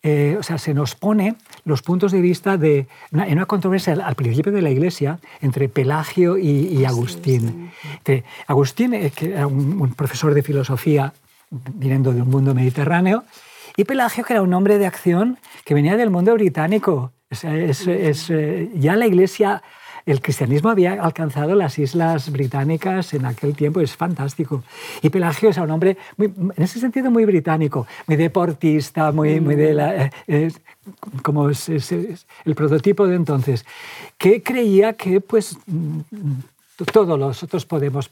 eh, 0.02 0.37
o 0.38 0.42
sea, 0.42 0.59
se 0.59 0.74
nos 0.74 0.94
pone 0.94 1.37
los 1.64 1.82
puntos 1.82 2.12
de 2.12 2.20
vista 2.20 2.56
de 2.56 2.86
en 3.12 3.32
una 3.32 3.46
controversia 3.46 3.92
al, 3.92 4.14
principio 4.14 4.52
de 4.52 4.62
la 4.62 4.70
Iglesia 4.70 5.18
entre 5.40 5.68
Pelagio 5.68 6.38
y, 6.38 6.84
Agustín. 6.84 7.70
Agustín, 8.46 8.94
eh, 8.94 9.10
que 9.14 9.32
era 9.32 9.46
un, 9.46 9.94
profesor 9.94 10.34
de 10.34 10.42
filosofía 10.42 11.12
viniendo 11.50 12.12
de 12.12 12.22
un 12.22 12.30
mundo 12.30 12.54
mediterráneo, 12.54 13.24
y 13.76 13.84
Pelagio, 13.84 14.24
que 14.24 14.34
era 14.34 14.42
un 14.42 14.52
hombre 14.52 14.78
de 14.78 14.86
acción 14.86 15.38
que 15.64 15.74
venía 15.74 15.96
del 15.96 16.10
mundo 16.10 16.34
británico. 16.34 17.12
Es, 17.30 17.44
eh, 17.88 18.70
ya 18.74 18.96
la 18.96 19.06
Iglesia, 19.06 19.62
el 20.06 20.20
cristianismo 20.20 20.70
había 20.70 21.02
alcanzado 21.02 21.54
las 21.54 21.78
islas 21.78 22.30
británicas 22.30 23.14
en 23.14 23.26
aquel 23.26 23.54
tiempo, 23.54 23.80
es 23.80 23.96
fantástico. 23.96 24.62
Y 25.02 25.10
Pelagio 25.10 25.50
es 25.50 25.58
un 25.58 25.70
hombre, 25.70 25.96
en 26.18 26.52
ese 26.56 26.80
sentido, 26.80 27.10
muy 27.10 27.24
británico, 27.24 27.86
muy 28.06 28.16
deportista, 28.16 29.12
muy, 29.12 29.40
muy 29.40 29.56
de 29.56 29.74
la, 29.74 30.10
eh, 30.26 30.50
como 31.22 31.50
es, 31.50 31.68
el 31.68 32.54
prototipo 32.54 33.06
de 33.06 33.16
entonces, 33.16 33.64
que 34.18 34.42
creía 34.42 34.94
que 34.94 35.20
pues, 35.20 35.56
mm, 35.66 36.00
todos 36.92 37.18
nosotros 37.18 37.66
podemos 37.66 38.10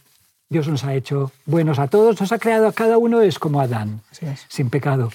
Dios 0.51 0.67
nos 0.67 0.83
ha 0.85 0.95
hecho 0.95 1.31
buenos 1.45 1.79
a 1.79 1.89
todos, 1.89 2.19
nos 2.19 2.33
ha 2.33 2.39
creado 2.39 2.69
a 2.69 2.73
cada 2.73 2.97
uno, 2.97 3.21
es 3.21 3.39
como 3.39 3.61
Adán, 3.61 4.01
sin 4.49 4.71
pecado. 4.71 5.11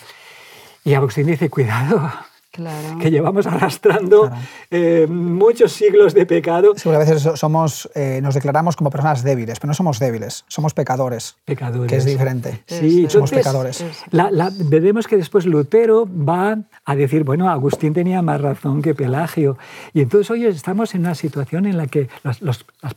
Y 0.86 0.94
Agustín 0.94 1.26
dice, 1.26 1.50
cuidado, 1.50 2.12
que 3.02 3.10
llevamos 3.10 3.48
arrastrando 3.48 4.32
eh, 4.70 5.08
muchos 5.10 5.72
siglos 5.72 6.14
de 6.14 6.28
pecado. 6.28 6.74
Sí, 6.76 6.88
a 6.88 7.00
veces 7.00 7.28
somos, 7.36 7.90
eh, 7.96 8.20
nos 8.22 8.36
declaramos 8.36 8.76
como 8.76 8.92
personas 8.92 9.24
débiles, 9.24 9.60
pero 9.60 9.70
no 9.70 9.74
somos 9.74 9.98
débiles, 9.98 10.46
somos 10.48 10.76
pecadores. 10.76 11.36
Pecadores. 11.46 11.90
Que 11.90 11.98
es 11.98 12.06
diferente. 12.06 12.64
Sí, 12.68 13.08
somos 13.10 13.32
pecadores. 13.32 13.84
La, 14.12 14.52
veremos 14.54 15.08
que 15.08 15.18
después 15.18 15.48
Lutero 15.48 16.08
va 16.08 16.60
a 16.86 16.96
decir, 16.96 17.24
bueno, 17.24 17.50
Agustín 17.50 17.94
tenía 17.94 18.22
más 18.22 18.40
razón 18.40 18.84
que 18.84 18.94
Pelagio. 18.94 19.58
Y 19.94 20.02
entonces 20.02 20.30
hoy 20.30 20.46
estamos 20.46 20.94
en 20.94 21.02
una 21.02 21.16
situación 21.16 21.66
en 21.66 21.78
la 21.78 21.88
que 21.88 22.08
la 22.22 22.36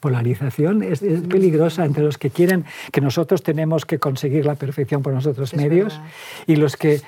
polarización 0.01 0.83
es, 0.83 1.01
peligrosa 1.01 1.87
entre 1.87 2.05
los 2.05 2.19
que 2.19 2.29
quieren 2.29 2.67
que 2.93 3.01
nosotros 3.01 3.43
tenemos 3.43 3.87
que 3.87 3.99
conseguir 3.99 4.45
la 4.45 4.57
perfección 4.57 5.03
por 5.03 5.15
nosotros 5.15 5.55
medios 5.55 5.99
y 6.47 6.57
los 6.57 6.77
que 6.77 7.01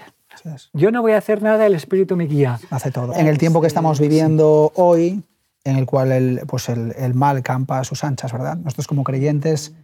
yo 0.73 0.91
no 0.91 1.03
voy 1.03 1.13
a 1.13 1.19
hacer 1.19 1.43
nada, 1.43 1.67
el 1.67 1.75
Espíritu 1.75 2.17
me 2.17 2.25
guía. 2.27 2.59
Hace 2.71 2.91
todo. 2.91 3.15
En 3.15 3.27
el 3.27 3.39
tiempo 3.39 3.61
que 3.61 3.67
estamos 3.67 4.01
viviendo 4.01 4.73
hoy, 4.75 5.23
en 5.65 5.77
el 5.77 5.87
cual 5.87 6.13
el, 6.13 6.43
pues 6.47 6.69
el, 6.69 7.15
mal 7.15 7.43
campa 7.43 7.81
a 7.81 7.85
sus 7.85 8.05
anchas, 8.05 8.33
¿verdad? 8.33 8.57
Nosotros 8.57 8.87
como 8.87 9.05
creyentes 9.05 9.75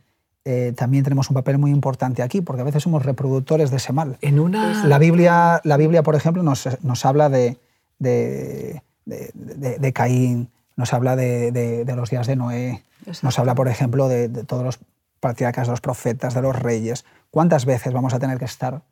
eh, 0.44 0.72
también 0.76 1.04
tenemos 1.04 1.30
un 1.30 1.34
papel 1.34 1.58
muy 1.58 1.70
importante 1.70 2.22
aquí, 2.22 2.40
porque 2.40 2.62
a 2.62 2.64
veces 2.64 2.82
somos 2.82 3.04
reproductores 3.04 3.70
de 3.70 3.78
ese 3.78 3.92
mal. 3.92 4.18
En 4.20 4.38
una... 4.38 4.84
La 4.84 4.98
Biblia, 4.98 5.60
la 5.64 5.76
Biblia 5.76 6.02
por 6.02 6.14
ejemplo, 6.14 6.42
nos, 6.42 6.68
nos 6.82 7.04
habla 7.04 7.28
de, 7.28 7.58
de, 7.98 8.82
de, 9.04 9.92
Caín, 9.92 10.50
nos 10.76 10.92
habla 10.92 11.16
de, 11.16 11.84
los 11.96 12.10
días 12.10 12.26
de 12.26 12.36
Noé, 12.36 12.82
nos 13.22 13.38
habla, 13.38 13.54
por 13.54 13.68
ejemplo, 13.68 14.08
de, 14.08 14.28
todos 14.28 14.64
los 14.64 14.78
patriarcas, 15.20 15.66
de 15.66 15.72
los 15.72 15.80
profetas, 15.80 16.34
de 16.34 16.42
los 16.42 16.56
reyes. 16.56 17.04
¿Cuántas 17.30 17.64
veces 17.64 17.92
vamos 17.92 18.14
a 18.14 18.18
tener 18.18 18.38
que 18.38 18.44
estar 18.44 18.82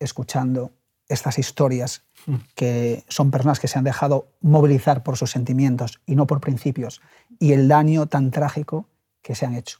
escuchando 0.00 0.72
estas 1.08 1.38
historias 1.38 2.02
mm. 2.26 2.34
que 2.54 3.04
son 3.08 3.30
personas 3.30 3.60
que 3.60 3.68
se 3.68 3.78
han 3.78 3.84
dejado 3.84 4.28
movilizar 4.40 5.02
por 5.02 5.16
sus 5.16 5.30
sentimientos 5.30 6.00
y 6.06 6.14
no 6.14 6.26
por 6.26 6.40
principios, 6.40 7.00
y 7.38 7.52
el 7.52 7.68
daño 7.68 8.06
tan 8.06 8.30
trágico 8.30 8.86
que 9.22 9.34
se 9.34 9.46
han 9.46 9.54
hecho. 9.54 9.78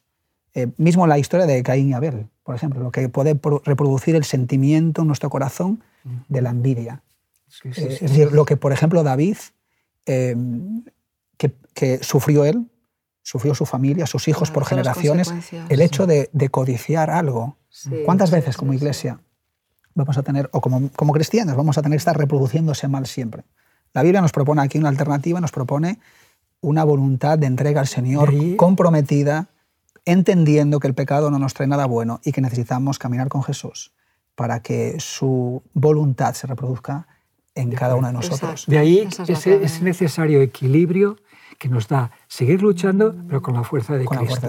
Eh, 0.55 0.69
mismo 0.77 1.07
la 1.07 1.19
historia 1.19 1.47
de 1.47 1.63
Caín 1.63 1.91
y 1.91 1.93
Abel, 1.93 2.29
por 2.43 2.55
ejemplo, 2.55 2.81
lo 2.81 2.91
que 2.91 3.09
puede 3.09 3.39
reproducir 3.65 4.17
el 4.17 4.25
sentimiento 4.25 5.03
en 5.03 5.09
nuestro 5.09 5.31
corazón 5.31 5.83
mm. 6.05 6.17
de 6.29 6.43
la 6.43 6.51
envidia. 6.51 7.03
Eh, 7.65 7.71
es 7.75 8.01
decir, 8.01 8.33
lo 8.33 8.45
que, 8.45 8.57
por 8.57 8.73
ejemplo, 8.73 9.03
David, 9.03 9.37
eh, 10.07 10.37
que, 11.75 12.03
sufrió 12.03 12.45
él, 12.45 12.67
sufrió 13.23 13.55
su 13.55 13.65
familia, 13.65 14.07
sus 14.07 14.27
hijos 14.27 14.51
por 14.51 14.65
generaciones, 14.65 15.33
el 15.69 15.81
hecho 15.81 16.07
de, 16.07 16.29
codiciar 16.51 17.11
algo. 17.11 17.57
¿Cuántas 18.05 18.33
veces 18.33 18.57
como 18.57 18.73
iglesia 18.75 19.21
vamos 19.95 20.19
a 20.19 20.23
tener, 20.23 20.49
o 20.53 20.61
como, 20.61 20.91
como 20.97 21.13
cristianos, 21.13 21.57
vamos 21.57 21.79
a 21.79 21.83
tener 21.83 21.97
que 21.97 22.01
estar 22.01 22.17
reproduciéndose 22.17 22.89
mal 22.89 23.07
siempre. 23.07 23.45
La 23.93 24.03
Biblia 24.03 24.21
nos 24.21 24.33
propone 24.33 24.63
aquí 24.63 24.79
una 24.79 24.89
alternativa, 24.89 25.41
nos 25.41 25.51
propone 25.51 25.99
una 26.61 26.85
voluntad 26.85 27.39
de 27.39 27.47
entrega 27.47 27.81
al 27.81 27.87
Señor 27.87 28.33
comprometida, 28.57 29.49
entendiendo 30.05 30.81
que 30.81 30.89
el 30.89 30.95
pecado 30.95 31.31
no 31.31 31.39
nos 31.39 31.55
trae 31.55 31.69
nada 31.69 31.87
bueno 31.87 32.21
y 32.25 32.33
que 32.33 32.41
necesitamos 32.41 32.99
caminar 32.99 33.29
con 33.29 33.43
Jesús 33.43 33.93
para 34.35 34.61
que 34.61 34.97
su 35.01 35.63
voluntad 35.75 36.35
se 36.35 36.47
reproduzca 36.47 37.07
en 37.55 37.73
cada 37.73 37.97
uno 37.97 38.07
de 38.07 38.13
nosotros. 38.13 38.67
De 38.67 38.79
ahí 38.79 39.09
es 39.29 39.83
necesario 39.83 40.41
equilibrio 40.41 41.17
que 41.59 41.69
nos 41.69 41.89
da 41.89 42.11
seguir 42.29 42.63
luchando, 42.63 43.15
pero 43.27 43.43
con 43.43 43.55
la 43.55 43.65
fuerza 43.65 43.97
de, 43.97 44.05
Cristo. 44.05 44.49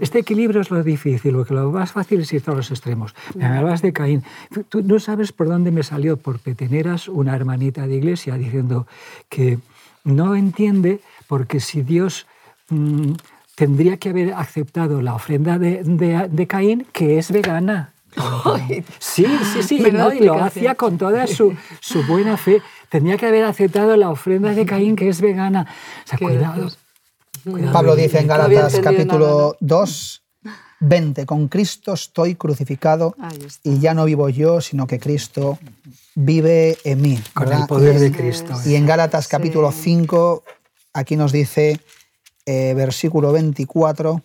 Este 0.00 0.18
equilibrio 0.18 0.60
es 0.60 0.70
lo 0.70 0.82
difícil, 0.82 1.32
lo 1.32 1.44
que 1.44 1.54
lo 1.54 1.70
más 1.70 1.92
fácil 1.92 2.20
es 2.20 2.32
ir 2.32 2.42
a 2.46 2.52
los 2.52 2.70
extremos. 2.70 3.14
Me 3.34 3.46
hablabas 3.46 3.80
de 3.80 3.92
Caín. 3.92 4.22
Tú 4.68 4.82
no 4.82 5.00
sabes 5.00 5.32
por 5.32 5.48
dónde 5.48 5.70
me 5.70 5.82
salió 5.82 6.18
por 6.18 6.38
peteneras 6.38 7.08
una 7.08 7.34
hermanita 7.34 7.86
de 7.86 7.96
iglesia 7.96 8.34
diciendo 8.34 8.86
que 9.30 9.58
no 10.04 10.36
entiende 10.36 11.00
porque 11.26 11.60
si 11.60 11.82
Dios 11.82 12.26
mm, 12.68 13.12
tendría 13.54 13.96
que 13.96 14.10
haber 14.10 14.34
aceptado 14.34 15.00
la 15.00 15.14
ofrenda 15.14 15.58
de, 15.58 15.82
de 16.30 16.46
Caín, 16.46 16.86
que 16.92 17.18
es 17.18 17.32
vegana. 17.32 17.94
Sí, 18.98 19.26
sí, 19.52 19.62
sí, 19.62 19.76
y 19.76 20.20
lo 20.24 20.42
hacía 20.42 20.74
con 20.74 20.98
toda 20.98 21.26
su, 21.26 21.54
su, 21.80 22.02
buena 22.06 22.36
fe. 22.36 22.62
Tenía 22.88 23.16
que 23.16 23.26
haber 23.26 23.44
aceptado 23.44 23.96
la 23.96 24.10
ofrenda 24.10 24.52
de 24.52 24.66
Caín, 24.66 24.96
que 24.96 25.08
es 25.08 25.20
vegana. 25.20 25.66
O 26.04 26.08
sea, 26.08 26.18
cuidado, 26.18 26.70
Pablo 27.72 27.96
dice 27.96 28.18
en 28.18 28.26
Gálatas 28.26 28.80
capítulo 28.80 29.56
2, 29.60 30.22
20, 30.80 31.26
con 31.26 31.48
Cristo 31.48 31.92
estoy 31.92 32.34
crucificado 32.34 33.14
y 33.62 33.78
ya 33.78 33.94
no 33.94 34.04
vivo 34.04 34.28
yo, 34.28 34.60
sino 34.60 34.86
que 34.86 34.98
Cristo 34.98 35.58
vive 36.14 36.78
en 36.84 37.00
mí. 37.00 37.22
Con 37.34 37.52
el 37.52 37.66
poder 37.66 37.98
de 37.98 38.12
Cristo. 38.12 38.54
Y 38.66 38.74
en 38.74 38.86
Gálatas 38.86 39.28
capítulo 39.28 39.72
5, 39.72 40.42
aquí 40.92 41.16
nos 41.16 41.32
dice, 41.32 41.80
eh, 42.46 42.74
versículo 42.74 43.32
24, 43.32 44.22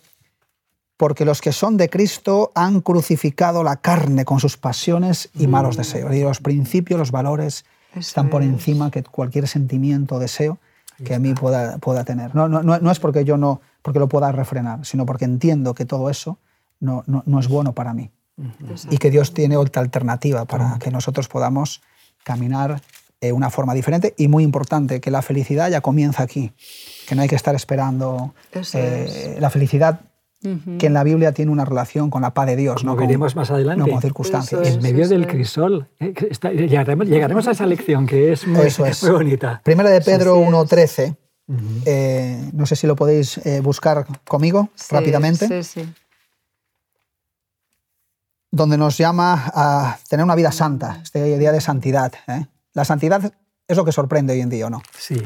porque 0.97 1.25
los 1.25 1.41
que 1.41 1.51
son 1.51 1.77
de 1.77 1.89
Cristo 1.89 2.51
han 2.55 2.81
crucificado 2.81 3.63
la 3.63 3.77
carne 3.77 4.25
con 4.25 4.39
sus 4.39 4.57
pasiones 4.57 5.29
y 5.33 5.47
malos 5.47 5.75
mm. 5.75 5.79
deseos. 5.79 6.15
Y 6.15 6.21
los 6.21 6.39
principios, 6.39 6.99
los 6.99 7.11
valores 7.11 7.65
están 7.95 8.29
por 8.29 8.43
encima 8.43 8.91
que 8.91 9.03
cualquier 9.03 9.47
sentimiento 9.47 10.15
o 10.15 10.19
deseo 10.19 10.59
que 11.03 11.13
a 11.13 11.19
mí 11.19 11.33
pueda, 11.33 11.77
pueda 11.79 12.05
tener. 12.05 12.33
No, 12.35 12.47
no, 12.47 12.63
no, 12.63 12.91
es 12.91 12.99
porque 12.99 13.25
yo 13.25 13.35
no 13.37 13.61
porque 13.81 13.99
lo 13.99 14.07
pueda 14.07 14.31
refrenar, 14.31 14.85
sino 14.85 15.05
porque 15.05 15.25
entiendo 15.25 15.73
que 15.73 15.85
todo 15.85 16.09
eso 16.09 16.39
no, 16.79 17.03
no 17.05 17.39
es 17.39 17.47
bueno 17.47 17.73
para 17.73 17.93
mí. 17.93 18.11
Y 18.89 18.97
que 18.97 19.11
Dios 19.11 19.33
tiene 19.33 19.55
otra 19.57 19.81
alternativa 19.81 20.45
para 20.45 20.77
que 20.79 20.91
nosotros 20.91 21.27
podamos 21.27 21.81
caminar 22.23 22.81
de 23.21 23.31
una 23.31 23.49
forma 23.49 23.73
diferente 23.73 24.13
y 24.17 24.27
muy 24.27 24.43
importante, 24.43 24.99
que 24.99 25.09
la 25.09 25.21
felicidad 25.21 25.69
ya 25.69 25.81
comienza 25.81 26.23
aquí, 26.23 26.51
que 27.07 27.15
no 27.15 27.21
hay 27.21 27.27
que 27.27 27.35
estar 27.35 27.55
esperando. 27.55 28.33
Eh, 28.73 29.37
la 29.39 29.49
felicidad 29.49 30.01
que 30.79 30.87
en 30.87 30.93
la 30.93 31.03
Biblia 31.03 31.31
tiene 31.31 31.51
una 31.51 31.65
relación 31.65 32.09
con 32.09 32.21
la 32.21 32.33
paz 32.33 32.47
de 32.47 32.55
Dios. 32.55 32.83
no 32.83 32.95
veremos 32.95 33.35
más 33.35 33.51
adelante. 33.51 33.83
No 33.83 33.87
con 33.87 34.01
circunstancias. 34.01 34.67
en 34.67 34.81
medio 34.81 35.07
del 35.07 35.27
crisol. 35.27 35.87
Eh, 35.99 36.13
llegaremos, 36.53 37.47
a 37.47 37.51
esa 37.51 37.65
lección 37.65 38.05
que 38.05 38.31
es 38.31 38.47
muy, 38.47 38.67
bonita. 39.11 39.61
Primera 39.63 39.89
de 39.89 40.01
Pedro 40.01 40.37
1.13. 40.39 41.15
Eh, 41.85 42.49
no 42.53 42.65
sé 42.65 42.75
si 42.75 42.87
lo 42.87 42.95
podéis 42.95 43.37
eh, 43.45 43.61
buscar 43.61 44.05
conmigo 44.25 44.69
rápidamente. 44.89 45.47
Sí, 45.47 45.81
sí. 45.81 45.93
Donde 48.51 48.77
nos 48.77 48.97
llama 48.97 49.51
a 49.53 49.97
tener 50.09 50.23
una 50.23 50.35
vida 50.35 50.51
santa, 50.51 50.99
este 51.03 51.37
día 51.37 51.51
de 51.51 51.61
santidad. 51.61 52.13
La 52.73 52.85
santidad 52.85 53.33
es 53.67 53.77
lo 53.77 53.85
que 53.85 53.91
sorprende 53.91 54.33
hoy 54.33 54.41
en 54.41 54.49
día, 54.49 54.67
¿o 54.67 54.69
no? 54.69 54.81
Sí. 54.97 55.21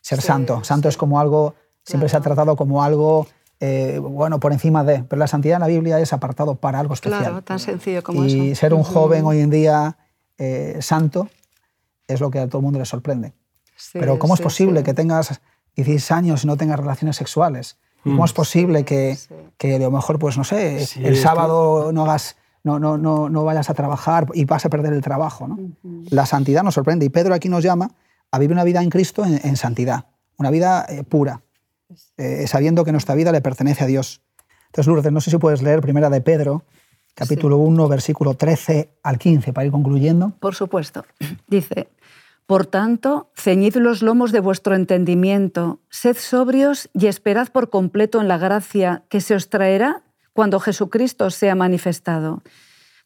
Ser 0.00 0.22
santo. 0.22 0.62
Santo 0.64 0.88
es 0.88 0.96
como 0.96 1.20
algo, 1.20 1.54
siempre 1.84 2.08
se 2.08 2.16
ha 2.16 2.20
tratado 2.20 2.56
como 2.56 2.82
algo 2.82 3.26
eh, 3.60 3.98
bueno, 4.00 4.38
por 4.40 4.52
encima 4.52 4.84
de, 4.84 5.02
pero 5.04 5.18
la 5.18 5.26
santidad 5.26 5.56
en 5.56 5.60
la 5.62 5.66
Biblia 5.66 5.98
es 5.98 6.12
apartado 6.12 6.54
para 6.56 6.78
algo 6.80 6.94
especial. 6.94 7.20
Claro, 7.22 7.42
tan 7.42 7.58
sencillo 7.58 8.02
como 8.02 8.24
y 8.24 8.26
eso. 8.28 8.36
Y 8.36 8.54
ser 8.54 8.74
un 8.74 8.82
joven 8.84 9.24
hoy 9.24 9.40
en 9.40 9.50
día 9.50 9.96
eh, 10.38 10.78
santo 10.80 11.28
es 12.06 12.20
lo 12.20 12.30
que 12.30 12.38
a 12.38 12.46
todo 12.46 12.58
el 12.58 12.64
mundo 12.64 12.78
le 12.78 12.84
sorprende. 12.84 13.32
Sí, 13.76 13.98
pero 13.98 14.18
¿cómo 14.18 14.36
sí, 14.36 14.42
es 14.42 14.44
posible 14.44 14.80
sí. 14.80 14.84
que 14.84 14.94
tengas 14.94 15.40
16 15.76 16.10
años 16.12 16.44
y 16.44 16.46
no 16.46 16.56
tengas 16.56 16.78
relaciones 16.78 17.16
sexuales? 17.16 17.78
¿Cómo 18.04 18.24
es 18.24 18.32
posible 18.32 18.84
que, 18.84 19.16
sí. 19.16 19.34
que 19.58 19.74
a 19.74 19.78
lo 19.78 19.90
mejor, 19.90 20.18
pues 20.18 20.38
no 20.38 20.44
sé, 20.44 20.86
Sí, 20.86 21.00
el 21.00 21.12
es 21.12 21.18
que- 21.18 21.22
sábado 21.24 21.92
no 21.92 22.04
hagas... 22.04 22.36
No, 22.64 22.78
no, 22.78 22.98
no, 22.98 23.28
no 23.30 23.44
vayas 23.44 23.70
a 23.70 23.74
trabajar 23.74 24.26
y 24.34 24.44
vas 24.44 24.64
a 24.66 24.68
perder 24.68 24.92
el 24.92 25.00
trabajo. 25.00 25.46
¿no? 25.48 25.58
La 26.10 26.26
santidad 26.26 26.62
nos 26.64 26.74
sorprende 26.74 27.06
y 27.06 27.08
Pedro 27.08 27.32
aquí 27.32 27.48
nos 27.48 27.62
llama 27.62 27.92
a 28.30 28.38
vivir 28.38 28.52
una 28.52 28.64
vida 28.64 28.82
en 28.82 28.90
Cristo 28.90 29.24
en, 29.24 29.40
en 29.42 29.56
santidad, 29.56 30.06
una 30.36 30.50
vida 30.50 30.84
eh, 30.88 31.02
pura, 31.04 31.40
eh, 32.16 32.46
sabiendo 32.46 32.84
que 32.84 32.92
nuestra 32.92 33.14
vida 33.14 33.32
le 33.32 33.40
pertenece 33.40 33.84
a 33.84 33.86
Dios. 33.86 34.22
Entonces, 34.66 34.86
Lourdes, 34.86 35.12
no 35.12 35.20
sé 35.20 35.30
si 35.30 35.38
puedes 35.38 35.62
leer 35.62 35.80
Primera 35.80 36.10
de 36.10 36.20
Pedro, 36.20 36.64
capítulo 37.14 37.56
1, 37.58 37.88
versículo 37.88 38.34
13 38.34 38.90
al 39.02 39.18
15, 39.18 39.52
para 39.52 39.66
ir 39.66 39.72
concluyendo. 39.72 40.32
Por 40.40 40.54
supuesto. 40.54 41.04
Dice, 41.48 41.88
por 42.46 42.66
tanto, 42.66 43.30
ceñid 43.34 43.76
los 43.76 44.02
lomos 44.02 44.32
de 44.32 44.40
vuestro 44.40 44.74
entendimiento, 44.74 45.80
sed 45.90 46.16
sobrios 46.16 46.88
y 46.94 47.06
esperad 47.06 47.48
por 47.48 47.70
completo 47.70 48.20
en 48.20 48.28
la 48.28 48.38
gracia 48.38 49.04
que 49.08 49.20
se 49.20 49.34
os 49.34 49.48
traerá 49.48 50.02
cuando 50.32 50.60
Jesucristo 50.60 51.30
sea 51.30 51.54
manifestado. 51.54 52.42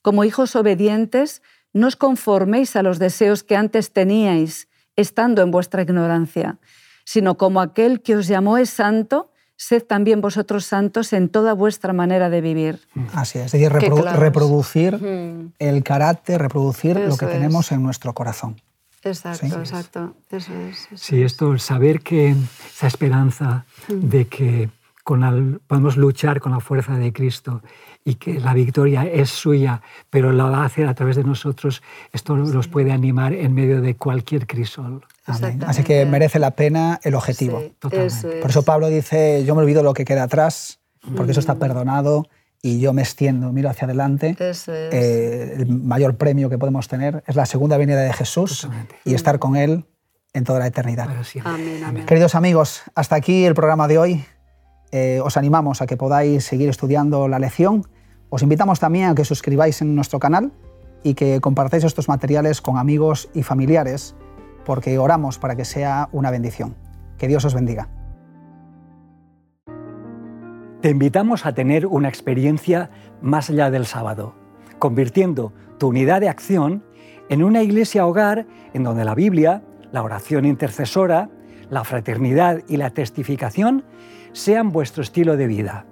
Como 0.03 0.25
hijos 0.25 0.55
obedientes, 0.57 1.42
no 1.73 1.87
os 1.87 1.97
conforméis 1.97 2.77
a 2.77 2.83
los 2.83 2.99
deseos 2.99 3.42
que 3.42 3.57
antes 3.57 3.92
teníais, 3.92 4.68
estando 4.95 5.42
en 5.42 5.51
vuestra 5.51 5.83
ignorancia, 5.83 6.59
sino 7.05 7.37
como 7.37 7.61
aquel 7.61 8.01
que 8.03 8.17
os 8.17 8.27
llamó 8.27 8.59
es 8.59 8.71
santo, 8.71 9.31
sed 9.57 9.83
también 9.85 10.21
vosotros 10.21 10.65
santos 10.65 11.12
en 11.12 11.29
toda 11.29 11.53
vuestra 11.53 11.93
manera 11.93 12.31
de 12.31 12.41
vivir. 12.41 12.81
Así 13.15 13.38
es, 13.38 13.47
es 13.47 13.53
decir, 13.53 13.71
reprodu- 13.71 14.12
reproducir 14.17 14.97
Mm. 15.01 15.53
el 15.59 15.83
carácter, 15.85 16.41
reproducir 16.41 16.97
lo 16.99 17.17
que 17.17 17.27
es. 17.27 17.31
tenemos 17.31 17.71
en 17.73 17.83
nuestro 17.83 18.12
corazón. 18.12 18.61
Exacto, 19.05 19.47
Sí. 19.47 19.53
exacto. 19.53 20.15
Eso 20.31 20.53
es, 20.55 20.79
eso 20.93 20.97
Sí, 20.97 21.23
es. 21.23 21.33
esto, 21.33 21.53
el 21.53 21.61
saber 21.61 22.01
que 22.03 22.35
esa 22.73 22.87
esperanza 22.87 23.65
de 23.88 24.27
que 24.27 24.71
con 25.03 25.25
al- 25.25 25.61
podemos 25.67 25.97
luchar 25.97 26.41
con 26.41 26.53
la 26.53 26.61
fuerza 26.61 26.97
de 26.97 27.12
Cristo 27.12 27.62
y 28.05 28.15
que 28.17 28.38
la 28.41 28.55
victoria 28.55 29.05
es 29.05 29.31
suya, 29.31 29.83
pero 30.11 30.33
la 30.33 30.45
va 30.45 30.59
a 30.62 30.65
hacer 30.65 30.87
a 30.88 30.95
través 30.95 31.17
de 31.17 31.25
nosotros, 31.25 31.83
esto 32.12 32.37
nos 32.37 32.69
puede 32.69 32.93
animar 32.93 33.33
en 33.33 33.53
medio 33.55 33.81
de 33.81 33.97
cualquier 33.97 34.47
crisol. 34.47 35.05
Así 35.67 35.83
que 35.85 36.05
merece 36.07 36.38
la 36.38 36.53
pena 36.53 37.01
el 37.03 37.15
objetivo. 37.15 37.61
Sí, 37.61 37.73
Totalmente. 37.79 38.15
eso 38.15 38.29
es. 38.31 38.41
Por 38.41 38.51
eso 38.51 38.62
Pablo 38.65 38.88
dice, 38.88 39.45
yo 39.45 39.55
me 39.55 39.62
olvido 39.62 39.83
lo 39.83 39.95
que 39.95 40.05
queda 40.05 40.25
atrás, 40.25 40.81
porque 41.17 41.31
eso 41.33 41.41
está 41.41 41.57
perdonado 41.57 42.27
y 42.61 42.79
yo 42.81 42.93
me 42.93 43.03
extiendo, 43.03 43.53
miro 43.53 43.71
hacia 43.71 43.87
adelante. 43.87 44.37
Eso 44.38 44.73
es. 44.73 44.95
Eh, 44.95 45.55
el 45.59 45.67
mayor 45.67 46.17
premio 46.17 46.49
que 46.49 46.59
podemos 46.59 46.87
tener 46.88 47.23
es 47.27 47.35
la 47.35 47.47
segunda 47.47 47.77
venida 47.77 48.01
de 48.01 48.12
Jesús 48.12 48.62
Totalmente. 48.62 48.95
y 49.05 49.15
estar 49.15 49.38
con 49.41 49.57
Él 49.57 49.85
en 50.33 50.45
toda 50.45 50.61
la 50.61 50.67
eternidad. 50.69 51.09
Amén. 51.45 52.07
Queridos 52.07 52.35
amigos, 52.37 52.83
hasta 52.95 53.17
aquí 53.17 53.45
el 53.45 53.55
programa 53.55 53.87
de 53.88 53.99
hoy. 53.99 54.25
Eh, 54.93 55.21
os 55.25 55.39
animamos 55.39 55.81
a 55.81 55.87
que 55.87 55.97
podáis 55.97 56.45
seguir 56.45 56.69
estudiando 56.69 57.27
la 57.27 57.39
lección. 57.39 57.89
Os 58.29 58.43
invitamos 58.43 58.79
también 58.79 59.09
a 59.09 59.15
que 59.15 59.25
suscribáis 59.25 59.81
en 59.81 59.95
nuestro 59.95 60.21
canal 60.21 60.53
y 61.03 61.15
que 61.15 61.41
compartáis 61.41 61.85
estos 61.85 62.09
materiales 62.09 62.61
con 62.61 62.77
amigos 62.77 63.31
y 63.33 63.43
familiares, 63.43 64.15
porque 64.67 64.99
oramos 64.99 65.39
para 65.39 65.57
que 65.57 65.65
sea 65.65 66.11
una 66.13 66.31
bendición. 66.31 66.77
Que 67.17 67.27
Dios 67.27 67.45
os 67.47 67.55
bendiga. 67.55 67.89
Te 70.83 70.91
invitamos 70.91 71.47
a 71.47 71.55
tener 71.55 71.87
una 71.87 72.09
experiencia 72.09 72.91
más 73.23 73.49
allá 73.49 73.71
del 73.71 73.87
sábado, 73.87 74.35
convirtiendo 74.79 75.55
tu 75.79 75.89
unidad 75.89 76.21
de 76.21 76.29
acción 76.29 76.85
en 77.31 77.43
una 77.43 77.63
iglesia 77.63 78.05
hogar 78.05 78.47
en 78.75 78.83
donde 78.83 79.05
la 79.07 79.15
Biblia, 79.15 79.63
la 79.91 80.03
oración 80.03 80.45
intercesora, 80.45 81.31
la 81.71 81.85
fraternidad 81.85 82.63
y 82.69 82.77
la 82.77 82.91
testificación 82.91 83.85
sean 84.33 84.71
vuestro 84.71 85.03
estilo 85.03 85.37
de 85.37 85.47
vida. 85.47 85.87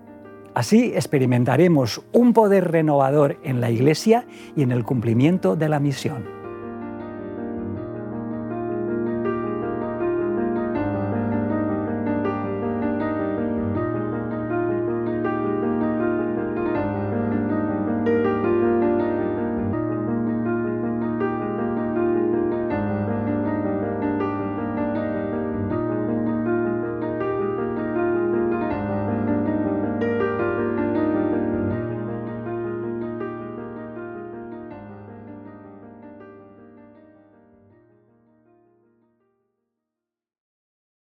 Así 0.55 0.93
experimentaremos 0.95 2.03
un 2.13 2.33
poder 2.33 2.73
renovador 2.73 3.39
en 3.45 3.61
la 3.61 3.71
iglesia 3.71 4.27
y 4.57 4.63
en 4.63 4.73
el 4.73 4.85
cumplimiento 4.85 5.57
de 5.57 5.69
la 5.69 5.79
misión. 5.79 6.40